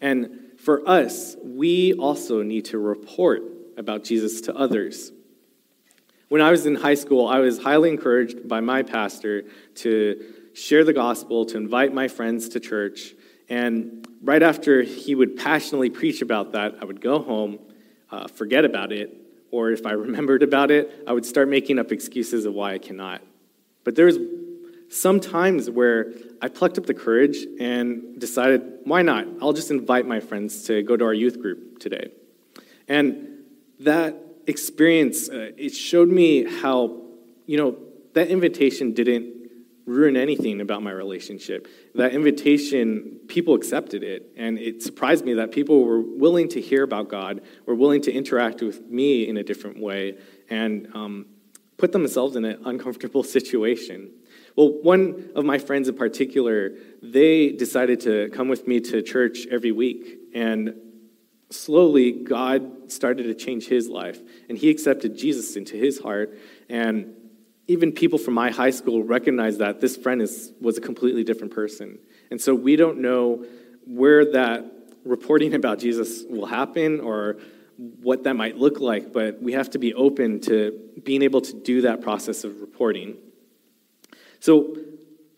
And 0.00 0.52
for 0.58 0.86
us, 0.88 1.36
we 1.42 1.94
also 1.94 2.42
need 2.42 2.66
to 2.66 2.78
report 2.78 3.42
about 3.76 4.04
Jesus 4.04 4.40
to 4.42 4.54
others. 4.54 5.12
When 6.28 6.40
I 6.40 6.50
was 6.50 6.66
in 6.66 6.74
high 6.74 6.94
school, 6.94 7.28
I 7.28 7.38
was 7.38 7.62
highly 7.62 7.88
encouraged 7.88 8.48
by 8.48 8.60
my 8.60 8.82
pastor 8.82 9.44
to 9.76 10.34
share 10.56 10.84
the 10.84 10.92
gospel, 10.94 11.44
to 11.44 11.58
invite 11.58 11.92
my 11.92 12.08
friends 12.08 12.48
to 12.48 12.58
church. 12.58 13.14
And 13.50 14.08
right 14.22 14.42
after 14.42 14.82
he 14.82 15.14
would 15.14 15.36
passionately 15.36 15.90
preach 15.90 16.22
about 16.22 16.52
that, 16.52 16.76
I 16.80 16.86
would 16.86 17.02
go 17.02 17.18
home, 17.18 17.58
uh, 18.10 18.26
forget 18.26 18.64
about 18.64 18.90
it, 18.90 19.14
or 19.50 19.70
if 19.70 19.84
I 19.84 19.90
remembered 20.06 20.42
about 20.42 20.70
it, 20.70 21.04
I 21.06 21.12
would 21.12 21.26
start 21.26 21.50
making 21.50 21.78
up 21.78 21.92
excuses 21.92 22.46
of 22.46 22.54
why 22.54 22.72
I 22.72 22.78
cannot. 22.78 23.20
But 23.84 23.96
there 23.96 24.06
was 24.06 24.18
some 24.88 25.20
times 25.20 25.68
where 25.68 26.12
I 26.40 26.48
plucked 26.48 26.78
up 26.78 26.86
the 26.86 26.94
courage 26.94 27.36
and 27.60 28.18
decided, 28.18 28.62
why 28.84 29.02
not? 29.02 29.26
I'll 29.42 29.52
just 29.52 29.70
invite 29.70 30.06
my 30.06 30.20
friends 30.20 30.64
to 30.68 30.82
go 30.82 30.96
to 30.96 31.04
our 31.04 31.14
youth 31.14 31.38
group 31.38 31.80
today. 31.80 32.12
And 32.88 33.44
that 33.80 34.16
experience, 34.46 35.28
uh, 35.28 35.50
it 35.58 35.74
showed 35.74 36.08
me 36.08 36.44
how, 36.44 37.02
you 37.44 37.58
know, 37.58 37.76
that 38.14 38.28
invitation 38.28 38.94
didn't 38.94 39.35
ruin 39.86 40.16
anything 40.16 40.60
about 40.60 40.82
my 40.82 40.90
relationship. 40.90 41.68
That 41.94 42.12
invitation, 42.12 43.20
people 43.28 43.54
accepted 43.54 44.02
it. 44.02 44.32
And 44.36 44.58
it 44.58 44.82
surprised 44.82 45.24
me 45.24 45.34
that 45.34 45.52
people 45.52 45.84
were 45.84 46.00
willing 46.00 46.48
to 46.50 46.60
hear 46.60 46.82
about 46.82 47.08
God, 47.08 47.40
were 47.66 47.74
willing 47.74 48.02
to 48.02 48.12
interact 48.12 48.60
with 48.62 48.82
me 48.90 49.28
in 49.28 49.36
a 49.36 49.44
different 49.44 49.80
way, 49.80 50.18
and 50.50 50.88
um, 50.94 51.26
put 51.76 51.92
themselves 51.92 52.34
in 52.34 52.44
an 52.44 52.60
uncomfortable 52.64 53.22
situation. 53.36 54.10
Well, 54.56 54.72
one 54.82 55.30
of 55.36 55.44
my 55.44 55.58
friends 55.58 55.88
in 55.88 55.96
particular, 55.96 56.72
they 57.02 57.52
decided 57.52 58.00
to 58.00 58.28
come 58.30 58.48
with 58.48 58.66
me 58.66 58.80
to 58.80 59.02
church 59.02 59.46
every 59.50 59.70
week. 59.70 60.18
And 60.34 60.74
slowly, 61.50 62.10
God 62.10 62.90
started 62.90 63.24
to 63.24 63.34
change 63.34 63.68
his 63.68 63.88
life. 63.88 64.18
And 64.48 64.58
he 64.58 64.70
accepted 64.70 65.16
Jesus 65.16 65.56
into 65.56 65.76
his 65.76 66.00
heart. 66.00 66.38
And 66.68 67.14
even 67.68 67.92
people 67.92 68.18
from 68.18 68.34
my 68.34 68.50
high 68.50 68.70
school 68.70 69.02
recognize 69.02 69.58
that 69.58 69.80
this 69.80 69.96
friend 69.96 70.22
is, 70.22 70.52
was 70.60 70.78
a 70.78 70.80
completely 70.80 71.24
different 71.24 71.52
person. 71.52 71.98
And 72.30 72.40
so 72.40 72.54
we 72.54 72.76
don't 72.76 72.98
know 72.98 73.44
where 73.86 74.32
that 74.32 74.64
reporting 75.04 75.54
about 75.60 75.78
Jesus 75.78 76.24
will 76.28 76.46
happen 76.46 77.00
or 77.00 77.38
what 77.76 78.24
that 78.24 78.34
might 78.34 78.56
look 78.56 78.80
like, 78.80 79.12
but 79.12 79.42
we 79.42 79.52
have 79.52 79.70
to 79.70 79.78
be 79.78 79.92
open 79.94 80.40
to 80.40 80.78
being 81.04 81.22
able 81.22 81.42
to 81.42 81.52
do 81.52 81.82
that 81.82 82.00
process 82.00 82.44
of 82.44 82.60
reporting. 82.60 83.16
So, 84.40 84.76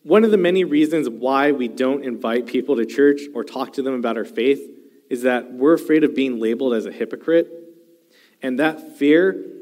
one 0.03 0.23
of 0.23 0.31
the 0.31 0.37
many 0.37 0.63
reasons 0.63 1.09
why 1.09 1.51
we 1.51 1.67
don't 1.67 2.05
invite 2.05 2.45
people 2.45 2.77
to 2.77 2.85
church 2.85 3.21
or 3.35 3.43
talk 3.43 3.73
to 3.73 3.81
them 3.81 3.93
about 3.93 4.15
our 4.15 4.23
faith 4.23 4.61
is 5.09 5.23
that 5.23 5.51
we're 5.51 5.73
afraid 5.73 6.05
of 6.05 6.15
being 6.15 6.39
labeled 6.39 6.73
as 6.73 6.85
a 6.85 6.91
hypocrite. 6.91 7.51
And 8.41 8.59
that 8.59 8.97
fear 8.97 9.58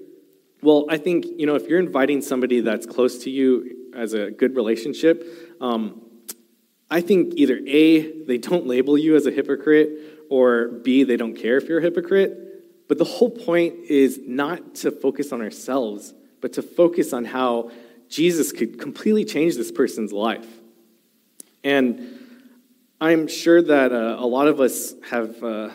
well, 0.67 0.85
I 0.89 0.97
think, 0.97 1.25
you 1.37 1.45
know, 1.45 1.55
if 1.55 1.69
you're 1.69 1.79
inviting 1.79 2.21
somebody 2.21 2.59
that's 2.59 2.85
close 2.85 3.23
to 3.23 3.29
you 3.29 3.89
as 3.95 4.13
a 4.13 4.31
good 4.31 4.53
relationship, 4.53 5.55
um, 5.61 6.01
I 6.91 6.99
think 6.99 7.35
either 7.37 7.57
A, 7.65 8.25
they 8.25 8.37
don't 8.37 8.67
label 8.67 8.97
you 8.97 9.15
as 9.15 9.25
a 9.27 9.31
hypocrite, 9.31 10.27
or 10.29 10.67
B, 10.67 11.05
they 11.05 11.15
don't 11.15 11.35
care 11.35 11.55
if 11.55 11.69
you're 11.69 11.79
a 11.79 11.81
hypocrite. 11.81 12.89
But 12.89 12.97
the 12.97 13.05
whole 13.05 13.29
point 13.29 13.75
is 13.89 14.19
not 14.25 14.75
to 14.81 14.91
focus 14.91 15.31
on 15.31 15.41
ourselves, 15.41 16.13
but 16.41 16.51
to 16.53 16.61
focus 16.61 17.13
on 17.13 17.23
how 17.23 17.71
Jesus 18.09 18.51
could 18.51 18.77
completely 18.77 19.23
change 19.23 19.55
this 19.55 19.71
person's 19.71 20.11
life. 20.11 20.49
And 21.63 22.19
I'm 22.99 23.29
sure 23.29 23.61
that 23.61 23.93
uh, 23.93 24.17
a 24.19 24.27
lot 24.27 24.49
of 24.49 24.59
us 24.59 24.95
have. 25.09 25.41
Uh, 25.41 25.69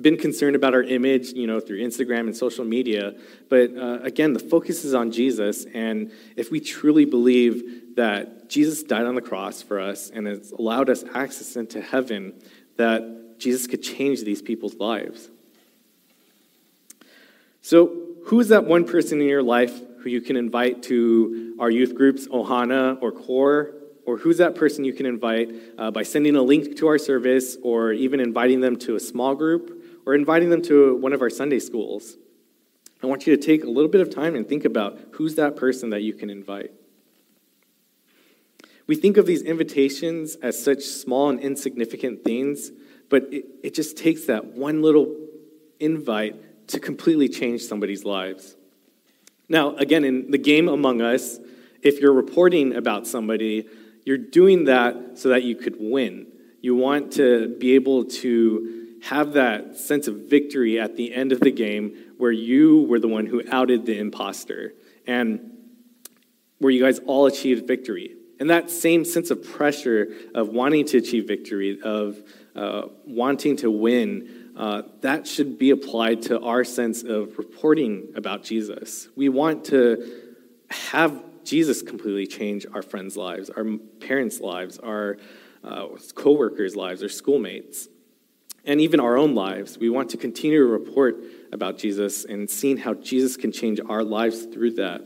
been 0.00 0.16
concerned 0.16 0.56
about 0.56 0.74
our 0.74 0.82
image, 0.82 1.32
you 1.32 1.46
know, 1.46 1.60
through 1.60 1.78
Instagram 1.80 2.20
and 2.20 2.36
social 2.36 2.64
media. 2.64 3.14
But 3.48 3.76
uh, 3.76 3.98
again, 4.02 4.32
the 4.32 4.38
focus 4.38 4.84
is 4.84 4.94
on 4.94 5.10
Jesus. 5.10 5.66
And 5.66 6.12
if 6.36 6.50
we 6.50 6.60
truly 6.60 7.04
believe 7.04 7.96
that 7.96 8.48
Jesus 8.48 8.82
died 8.82 9.06
on 9.06 9.14
the 9.14 9.20
cross 9.20 9.62
for 9.62 9.80
us 9.80 10.10
and 10.10 10.26
has 10.26 10.52
allowed 10.52 10.88
us 10.88 11.04
access 11.14 11.56
into 11.56 11.80
heaven, 11.80 12.34
that 12.76 13.38
Jesus 13.38 13.66
could 13.66 13.82
change 13.82 14.22
these 14.22 14.42
people's 14.42 14.74
lives. 14.74 15.30
So, 17.60 18.06
who's 18.24 18.48
that 18.48 18.64
one 18.64 18.84
person 18.84 19.20
in 19.20 19.26
your 19.26 19.42
life 19.42 19.78
who 20.00 20.10
you 20.10 20.20
can 20.20 20.36
invite 20.36 20.84
to 20.84 21.56
our 21.58 21.70
youth 21.70 21.94
groups, 21.94 22.26
Ohana 22.28 23.00
or 23.02 23.12
Core? 23.12 23.74
Or 24.06 24.16
who's 24.16 24.38
that 24.38 24.54
person 24.54 24.84
you 24.84 24.94
can 24.94 25.04
invite 25.04 25.50
uh, 25.76 25.90
by 25.90 26.02
sending 26.02 26.34
a 26.34 26.40
link 26.40 26.78
to 26.78 26.86
our 26.86 26.96
service 26.96 27.58
or 27.62 27.92
even 27.92 28.20
inviting 28.20 28.62
them 28.62 28.76
to 28.78 28.96
a 28.96 29.00
small 29.00 29.34
group 29.34 29.77
or 30.08 30.14
inviting 30.14 30.48
them 30.48 30.62
to 30.62 30.96
one 30.96 31.12
of 31.12 31.20
our 31.20 31.28
Sunday 31.28 31.58
schools? 31.58 32.16
I 33.02 33.06
want 33.06 33.26
you 33.26 33.36
to 33.36 33.42
take 33.42 33.62
a 33.62 33.68
little 33.68 33.90
bit 33.90 34.00
of 34.00 34.08
time 34.08 34.34
and 34.34 34.48
think 34.48 34.64
about 34.64 34.98
who's 35.12 35.34
that 35.34 35.54
person 35.54 35.90
that 35.90 36.00
you 36.00 36.14
can 36.14 36.30
invite. 36.30 36.70
We 38.86 38.96
think 38.96 39.18
of 39.18 39.26
these 39.26 39.42
invitations 39.42 40.36
as 40.36 40.64
such 40.64 40.82
small 40.84 41.28
and 41.28 41.38
insignificant 41.38 42.24
things, 42.24 42.70
but 43.10 43.24
it, 43.30 43.44
it 43.62 43.74
just 43.74 43.98
takes 43.98 44.24
that 44.24 44.46
one 44.46 44.80
little 44.80 45.14
invite 45.78 46.68
to 46.68 46.80
completely 46.80 47.28
change 47.28 47.60
somebody's 47.60 48.06
lives. 48.06 48.56
Now, 49.46 49.76
again, 49.76 50.04
in 50.04 50.30
the 50.30 50.38
game 50.38 50.68
among 50.68 51.02
us, 51.02 51.38
if 51.82 52.00
you're 52.00 52.14
reporting 52.14 52.74
about 52.74 53.06
somebody, 53.06 53.68
you're 54.06 54.16
doing 54.16 54.64
that 54.64 55.18
so 55.18 55.28
that 55.28 55.42
you 55.42 55.54
could 55.54 55.76
win. 55.78 56.28
You 56.62 56.76
want 56.76 57.12
to 57.12 57.54
be 57.58 57.74
able 57.74 58.06
to 58.06 58.77
have 59.02 59.32
that 59.34 59.76
sense 59.76 60.08
of 60.08 60.16
victory 60.28 60.78
at 60.78 60.96
the 60.96 61.14
end 61.14 61.32
of 61.32 61.40
the 61.40 61.50
game 61.50 61.96
where 62.16 62.32
you 62.32 62.82
were 62.82 62.98
the 62.98 63.08
one 63.08 63.26
who 63.26 63.42
outed 63.50 63.86
the 63.86 63.98
imposter 63.98 64.74
and 65.06 65.52
where 66.58 66.72
you 66.72 66.82
guys 66.82 66.98
all 67.06 67.26
achieved 67.26 67.66
victory. 67.66 68.14
And 68.40 68.50
that 68.50 68.70
same 68.70 69.04
sense 69.04 69.30
of 69.30 69.42
pressure 69.42 70.08
of 70.34 70.48
wanting 70.48 70.86
to 70.86 70.98
achieve 70.98 71.26
victory, 71.26 71.80
of 71.82 72.16
uh, 72.54 72.88
wanting 73.04 73.56
to 73.58 73.70
win, 73.70 74.52
uh, 74.56 74.82
that 75.00 75.26
should 75.26 75.58
be 75.58 75.70
applied 75.70 76.22
to 76.22 76.40
our 76.40 76.64
sense 76.64 77.02
of 77.02 77.38
reporting 77.38 78.12
about 78.16 78.42
Jesus. 78.42 79.08
We 79.16 79.28
want 79.28 79.64
to 79.66 80.24
have 80.70 81.22
Jesus 81.44 81.80
completely 81.80 82.26
change 82.26 82.66
our 82.72 82.82
friends' 82.82 83.16
lives, 83.16 83.50
our 83.50 83.64
parents' 84.00 84.40
lives, 84.40 84.78
our 84.78 85.18
uh, 85.64 85.86
co-workers' 86.14 86.76
lives, 86.76 87.02
our 87.02 87.08
schoolmates, 87.08 87.88
and 88.68 88.82
even 88.82 89.00
our 89.00 89.16
own 89.16 89.34
lives. 89.34 89.78
We 89.78 89.88
want 89.88 90.10
to 90.10 90.18
continue 90.18 90.58
to 90.58 90.66
report 90.66 91.16
about 91.52 91.78
Jesus 91.78 92.26
and 92.26 92.48
seeing 92.48 92.76
how 92.76 92.94
Jesus 92.94 93.36
can 93.36 93.50
change 93.50 93.80
our 93.88 94.04
lives 94.04 94.44
through 94.44 94.72
that. 94.72 95.02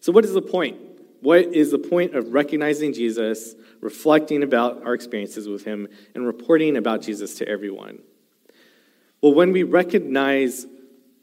So, 0.00 0.10
what 0.10 0.24
is 0.24 0.32
the 0.32 0.42
point? 0.42 0.78
What 1.20 1.44
is 1.54 1.70
the 1.70 1.78
point 1.78 2.14
of 2.14 2.32
recognizing 2.32 2.94
Jesus, 2.94 3.54
reflecting 3.80 4.42
about 4.42 4.84
our 4.84 4.94
experiences 4.94 5.46
with 5.46 5.64
him, 5.64 5.88
and 6.14 6.26
reporting 6.26 6.76
about 6.76 7.02
Jesus 7.02 7.36
to 7.36 7.48
everyone? 7.48 7.98
Well, 9.20 9.34
when 9.34 9.52
we 9.52 9.62
recognize 9.62 10.66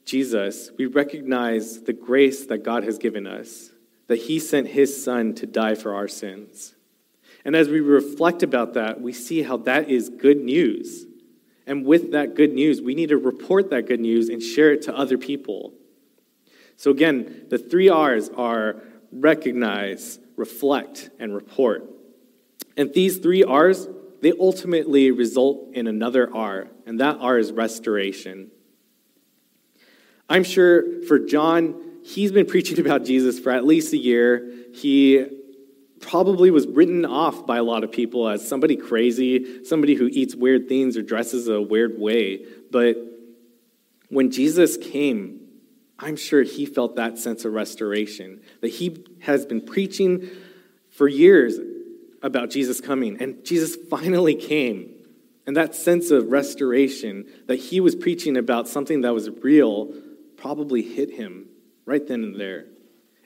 Jesus, 0.06 0.70
we 0.78 0.86
recognize 0.86 1.82
the 1.82 1.94
grace 1.94 2.46
that 2.48 2.60
God 2.60 2.84
has 2.84 2.98
given 2.98 3.26
us, 3.26 3.72
that 4.08 4.18
he 4.18 4.38
sent 4.38 4.68
his 4.68 5.04
son 5.04 5.34
to 5.36 5.48
die 5.48 5.76
for 5.76 5.96
our 5.96 6.08
sins. 6.08 6.76
And 7.46 7.56
as 7.56 7.70
we 7.70 7.82
reflect 7.82 8.44
about 8.44 8.74
that, 8.76 9.02
we 9.02 9.14
see 9.14 9.44
how 9.44 9.58
that 9.58 9.90
is 9.90 10.10
good 10.10 10.38
news. 10.38 11.06
And 11.66 11.86
with 11.86 12.12
that 12.12 12.36
good 12.36 12.54
news, 12.54 12.82
we 12.82 12.96
need 12.96 13.10
to 13.10 13.18
report 13.18 13.70
that 13.70 13.86
good 13.86 14.00
news 14.00 14.30
and 14.30 14.42
share 14.42 14.72
it 14.74 14.84
to 14.84 14.96
other 14.96 15.18
people. 15.18 15.74
So, 16.76 16.92
again, 16.92 17.46
the 17.50 17.58
three 17.58 17.90
R's 17.90 18.30
are 18.30 18.82
recognize, 19.12 20.20
reflect, 20.36 21.10
and 21.20 21.34
report. 21.34 21.90
And 22.76 22.94
these 22.94 23.18
three 23.20 23.44
R's, 23.44 23.88
they 24.22 24.34
ultimately 24.40 25.12
result 25.12 25.70
in 25.74 25.88
another 25.88 26.34
R, 26.34 26.68
and 26.86 27.00
that 27.00 27.18
R 27.20 27.38
is 27.38 27.52
restoration. 27.52 28.52
I'm 30.30 30.44
sure 30.44 31.04
for 31.04 31.20
John, 31.20 32.00
he's 32.04 32.32
been 32.32 32.46
preaching 32.46 32.80
about 32.86 33.06
Jesus 33.06 33.40
for 33.40 33.52
at 33.52 33.66
least 33.66 33.94
a 33.94 33.98
year. 33.98 34.50
He 34.74 35.26
probably 36.04 36.52
was 36.52 36.68
written 36.68 37.06
off 37.06 37.46
by 37.48 37.58
a 37.58 37.64
lot 37.64 37.84
of 37.84 37.92
people 37.92 38.28
as 38.28 38.48
somebody 38.48 38.76
crazy, 38.76 39.64
somebody 39.64 39.96
who 39.96 40.08
eats 40.12 40.36
weird 40.36 40.68
things 40.68 40.98
or 40.98 41.02
dresses 41.02 41.48
a 41.48 41.62
weird 41.62 41.98
way. 41.98 42.46
But 42.72 42.98
when 44.10 44.30
Jesus 44.30 44.78
came, 44.78 45.40
I'm 45.98 46.18
sure 46.18 46.44
he 46.44 46.66
felt 46.66 46.98
that 46.98 47.18
sense 47.18 47.46
of 47.46 47.54
restoration, 47.54 48.42
that 48.62 48.68
he 48.68 49.06
has 49.22 49.46
been 49.46 49.62
preaching 49.62 50.30
for 50.92 51.08
years 51.08 51.58
about 52.22 52.50
Jesus 52.50 52.82
coming, 52.82 53.22
and 53.22 53.44
Jesus 53.46 53.76
finally 53.90 54.36
came. 54.36 54.90
And 55.46 55.58
that 55.58 55.76
sense 55.76 56.12
of 56.12 56.32
restoration 56.32 57.26
that 57.48 57.58
he 57.58 57.80
was 57.80 57.96
preaching 57.96 58.38
about 58.38 58.68
something 58.68 59.02
that 59.02 59.14
was 59.14 59.30
real 59.30 59.94
probably 60.38 60.82
hit 60.82 61.12
him 61.12 61.48
right 61.86 62.06
then 62.06 62.24
and 62.24 62.40
there. 62.40 62.66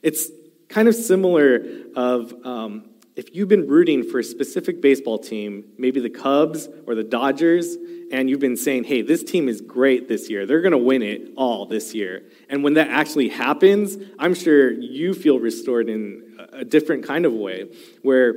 It's 0.02 0.30
kind 0.68 0.88
of 0.88 0.94
similar 0.94 1.64
of 1.96 2.34
um, 2.44 2.90
if 3.16 3.34
you've 3.34 3.48
been 3.48 3.66
rooting 3.66 4.08
for 4.08 4.20
a 4.20 4.24
specific 4.24 4.80
baseball 4.80 5.18
team, 5.18 5.64
maybe 5.76 6.00
the 6.00 6.10
Cubs 6.10 6.68
or 6.86 6.94
the 6.94 7.02
Dodgers, 7.02 7.76
and 8.12 8.30
you've 8.30 8.40
been 8.40 8.56
saying, 8.56 8.84
hey, 8.84 9.02
this 9.02 9.22
team 9.22 9.48
is 9.48 9.60
great 9.60 10.08
this 10.08 10.30
year. 10.30 10.46
They're 10.46 10.60
going 10.60 10.72
to 10.72 10.78
win 10.78 11.02
it 11.02 11.32
all 11.36 11.66
this 11.66 11.94
year. 11.94 12.22
And 12.48 12.62
when 12.62 12.74
that 12.74 12.88
actually 12.88 13.28
happens, 13.28 13.96
I'm 14.18 14.34
sure 14.34 14.70
you 14.70 15.14
feel 15.14 15.40
restored 15.40 15.88
in 15.88 16.38
a 16.52 16.64
different 16.64 17.04
kind 17.04 17.26
of 17.26 17.32
way 17.32 17.66
where 18.02 18.36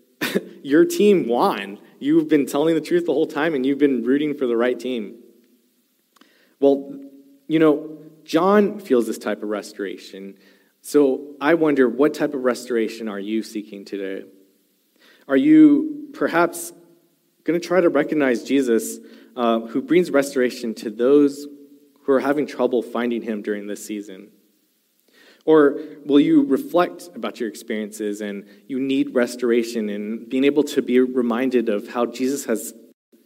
your 0.62 0.84
team 0.84 1.26
won. 1.26 1.78
You've 1.98 2.28
been 2.28 2.46
telling 2.46 2.74
the 2.74 2.80
truth 2.80 3.06
the 3.06 3.12
whole 3.12 3.26
time 3.26 3.54
and 3.54 3.66
you've 3.66 3.78
been 3.78 4.04
rooting 4.04 4.34
for 4.34 4.46
the 4.46 4.56
right 4.56 4.78
team. 4.78 5.16
Well, 6.60 6.96
you 7.48 7.58
know, 7.58 7.98
John 8.24 8.78
feels 8.78 9.06
this 9.06 9.18
type 9.18 9.42
of 9.42 9.48
restoration. 9.48 10.38
So 10.82 11.36
I 11.40 11.54
wonder 11.54 11.88
what 11.88 12.12
type 12.12 12.34
of 12.34 12.42
restoration 12.42 13.08
are 13.08 13.20
you 13.20 13.44
seeking 13.44 13.84
today? 13.84 14.26
Are 15.28 15.36
you 15.36 16.08
perhaps 16.12 16.72
going 17.44 17.58
to 17.58 17.66
try 17.66 17.80
to 17.80 17.88
recognize 17.88 18.42
Jesus 18.42 18.98
uh, 19.36 19.60
who 19.60 19.80
brings 19.80 20.10
restoration 20.10 20.74
to 20.74 20.90
those 20.90 21.46
who 22.02 22.12
are 22.12 22.20
having 22.20 22.46
trouble 22.46 22.82
finding 22.82 23.22
him 23.22 23.42
during 23.42 23.68
this 23.68 23.84
season? 23.84 24.30
Or 25.44 25.78
will 26.04 26.20
you 26.20 26.42
reflect 26.44 27.10
about 27.14 27.38
your 27.38 27.48
experiences 27.48 28.20
and 28.20 28.44
you 28.66 28.78
need 28.78 29.14
restoration 29.14 29.88
and 29.88 30.28
being 30.28 30.44
able 30.44 30.64
to 30.64 30.82
be 30.82 30.98
reminded 31.00 31.68
of 31.68 31.88
how 31.88 32.06
Jesus 32.06 32.44
has 32.46 32.74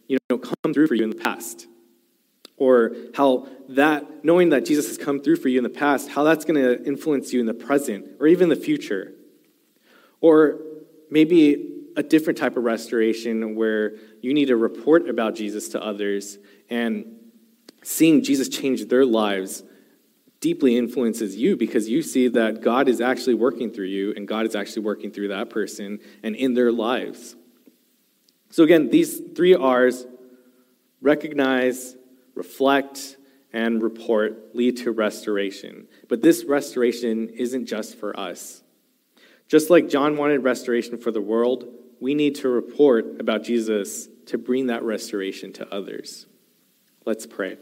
you 0.07 0.17
know, 0.29 0.37
come 0.37 0.73
through 0.73 0.87
for 0.87 0.95
you 0.95 1.03
in 1.03 1.09
the 1.09 1.15
past? 1.15 1.67
Or 2.57 2.95
how 3.15 3.47
that, 3.69 4.25
knowing 4.25 4.49
that 4.49 4.65
Jesus 4.65 4.87
has 4.87 4.97
come 4.97 5.21
through 5.21 5.37
for 5.37 5.47
you 5.47 5.59
in 5.59 5.63
the 5.63 5.69
past, 5.69 6.09
how 6.09 6.23
that's 6.23 6.43
going 6.43 6.61
to 6.61 6.83
influence 6.85 7.31
you 7.31 7.39
in 7.39 7.45
the 7.45 7.53
present 7.53 8.05
or 8.19 8.27
even 8.27 8.49
the 8.49 8.55
future. 8.55 9.13
Or 10.21 10.59
maybe 11.09 11.73
a 11.95 12.03
different 12.03 12.37
type 12.37 12.57
of 12.57 12.63
restoration 12.63 13.55
where 13.55 13.93
you 14.21 14.33
need 14.33 14.45
to 14.45 14.55
report 14.55 15.09
about 15.09 15.35
Jesus 15.35 15.69
to 15.69 15.83
others 15.83 16.37
and 16.69 17.05
seeing 17.83 18.23
Jesus 18.23 18.49
change 18.49 18.85
their 18.85 19.05
lives 19.05 19.63
deeply 20.39 20.77
influences 20.77 21.35
you 21.35 21.57
because 21.57 21.89
you 21.89 22.01
see 22.01 22.27
that 22.27 22.61
God 22.61 22.87
is 22.87 23.01
actually 23.01 23.33
working 23.33 23.71
through 23.71 23.87
you 23.87 24.13
and 24.15 24.27
God 24.27 24.45
is 24.45 24.55
actually 24.55 24.83
working 24.83 25.11
through 25.11 25.29
that 25.29 25.49
person 25.49 25.99
and 26.21 26.35
in 26.35 26.53
their 26.53 26.71
lives. 26.71 27.35
So, 28.51 28.63
again, 28.63 28.89
these 28.89 29.19
three 29.35 29.55
R's 29.55 30.05
recognize, 31.01 31.96
reflect, 32.37 33.17
and 33.53 33.81
report 33.81 34.55
lead 34.55 34.77
to 34.77 34.91
restoration. 34.91 35.87
But 36.07 36.21
this 36.21 36.43
restoration 36.43 37.29
isn't 37.29 37.65
just 37.65 37.97
for 37.97 38.17
us. 38.17 38.61
Just 39.47 39.69
like 39.69 39.89
John 39.89 40.17
wanted 40.17 40.43
restoration 40.43 40.97
for 40.97 41.11
the 41.11 41.21
world, 41.21 41.67
we 41.99 42.13
need 42.13 42.35
to 42.35 42.49
report 42.49 43.19
about 43.19 43.43
Jesus 43.43 44.07
to 44.27 44.37
bring 44.37 44.67
that 44.67 44.83
restoration 44.83 45.53
to 45.53 45.73
others. 45.73 46.27
Let's 47.05 47.25
pray. 47.25 47.57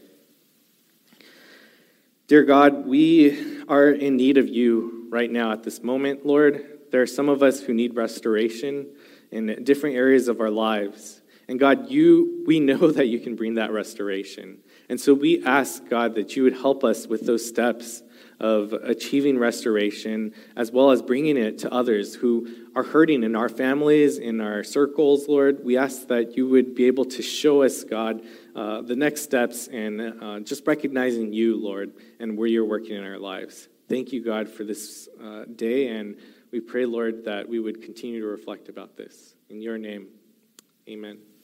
Dear 2.28 2.44
God, 2.44 2.88
we 2.88 3.64
are 3.68 3.90
in 3.90 4.18
need 4.18 4.38
of 4.38 4.50
you 4.50 5.08
right 5.12 5.32
now 5.32 5.52
at 5.52 5.64
this 5.64 5.84
moment, 5.84 6.26
Lord. 6.26 6.80
There 6.92 7.04
are 7.04 7.08
some 7.08 7.30
of 7.30 7.44
us 7.44 7.62
who 7.62 7.74
need 7.74 7.96
restoration 7.96 8.88
in 9.32 9.64
different 9.64 9.96
areas 9.96 10.28
of 10.28 10.42
our 10.42 10.50
lives. 10.50 11.22
And 11.48 11.60
God, 11.60 11.92
you 11.92 12.44
we 12.48 12.60
know 12.72 12.90
that 12.92 13.08
you 13.08 13.20
can 13.20 13.36
bring 13.36 13.56
that 13.56 13.72
restoration. 13.72 14.60
And 14.90 15.00
so 15.00 15.14
we 15.14 15.44
ask, 15.46 15.88
God, 15.90 16.16
that 16.16 16.36
you 16.36 16.44
would 16.44 16.54
help 16.54 16.84
us 16.84 17.08
with 17.08 17.26
those 17.26 17.48
steps 17.48 18.04
of 18.40 18.74
achieving 18.74 19.40
restoration, 19.40 20.34
as 20.56 20.72
well 20.72 20.92
as 20.92 21.02
bringing 21.02 21.38
it 21.38 21.60
to 21.60 21.74
others 21.74 22.16
who 22.16 22.48
are 22.76 22.84
hurting 22.84 23.24
in 23.24 23.36
our 23.36 23.50
families, 23.50 24.18
in 24.18 24.42
our 24.42 24.64
circles, 24.64 25.28
Lord. 25.28 25.64
We 25.64 25.78
ask 25.78 26.08
that 26.08 26.36
you 26.36 26.48
would 26.50 26.76
be 26.76 26.86
able 26.86 27.06
to 27.06 27.22
show 27.22 27.64
us, 27.64 27.84
God, 27.84 28.22
uh, 28.56 28.82
the 28.82 28.96
next 28.96 29.22
steps 29.22 29.68
and 29.68 30.22
uh, 30.22 30.40
just 30.42 30.68
recognizing 30.68 31.32
you, 31.32 31.56
Lord, 31.56 31.94
and 32.20 32.38
where 32.38 32.48
you're 32.48 32.66
working 32.66 32.96
in 32.96 33.04
our 33.04 33.20
lives. 33.20 33.70
Thank 33.88 34.12
you, 34.12 34.24
God, 34.24 34.50
for 34.50 34.64
this 34.64 35.08
uh, 35.24 35.46
day, 35.56 35.88
and 35.90 36.18
we 36.52 36.60
pray, 36.60 36.86
Lord, 36.86 37.26
that 37.26 37.48
we 37.48 37.60
would 37.60 37.82
continue 37.82 38.22
to 38.22 38.28
reflect 38.28 38.68
about 38.68 38.98
this. 38.98 39.36
In 39.50 39.62
your 39.62 39.78
name, 39.78 40.08
amen. 40.90 41.35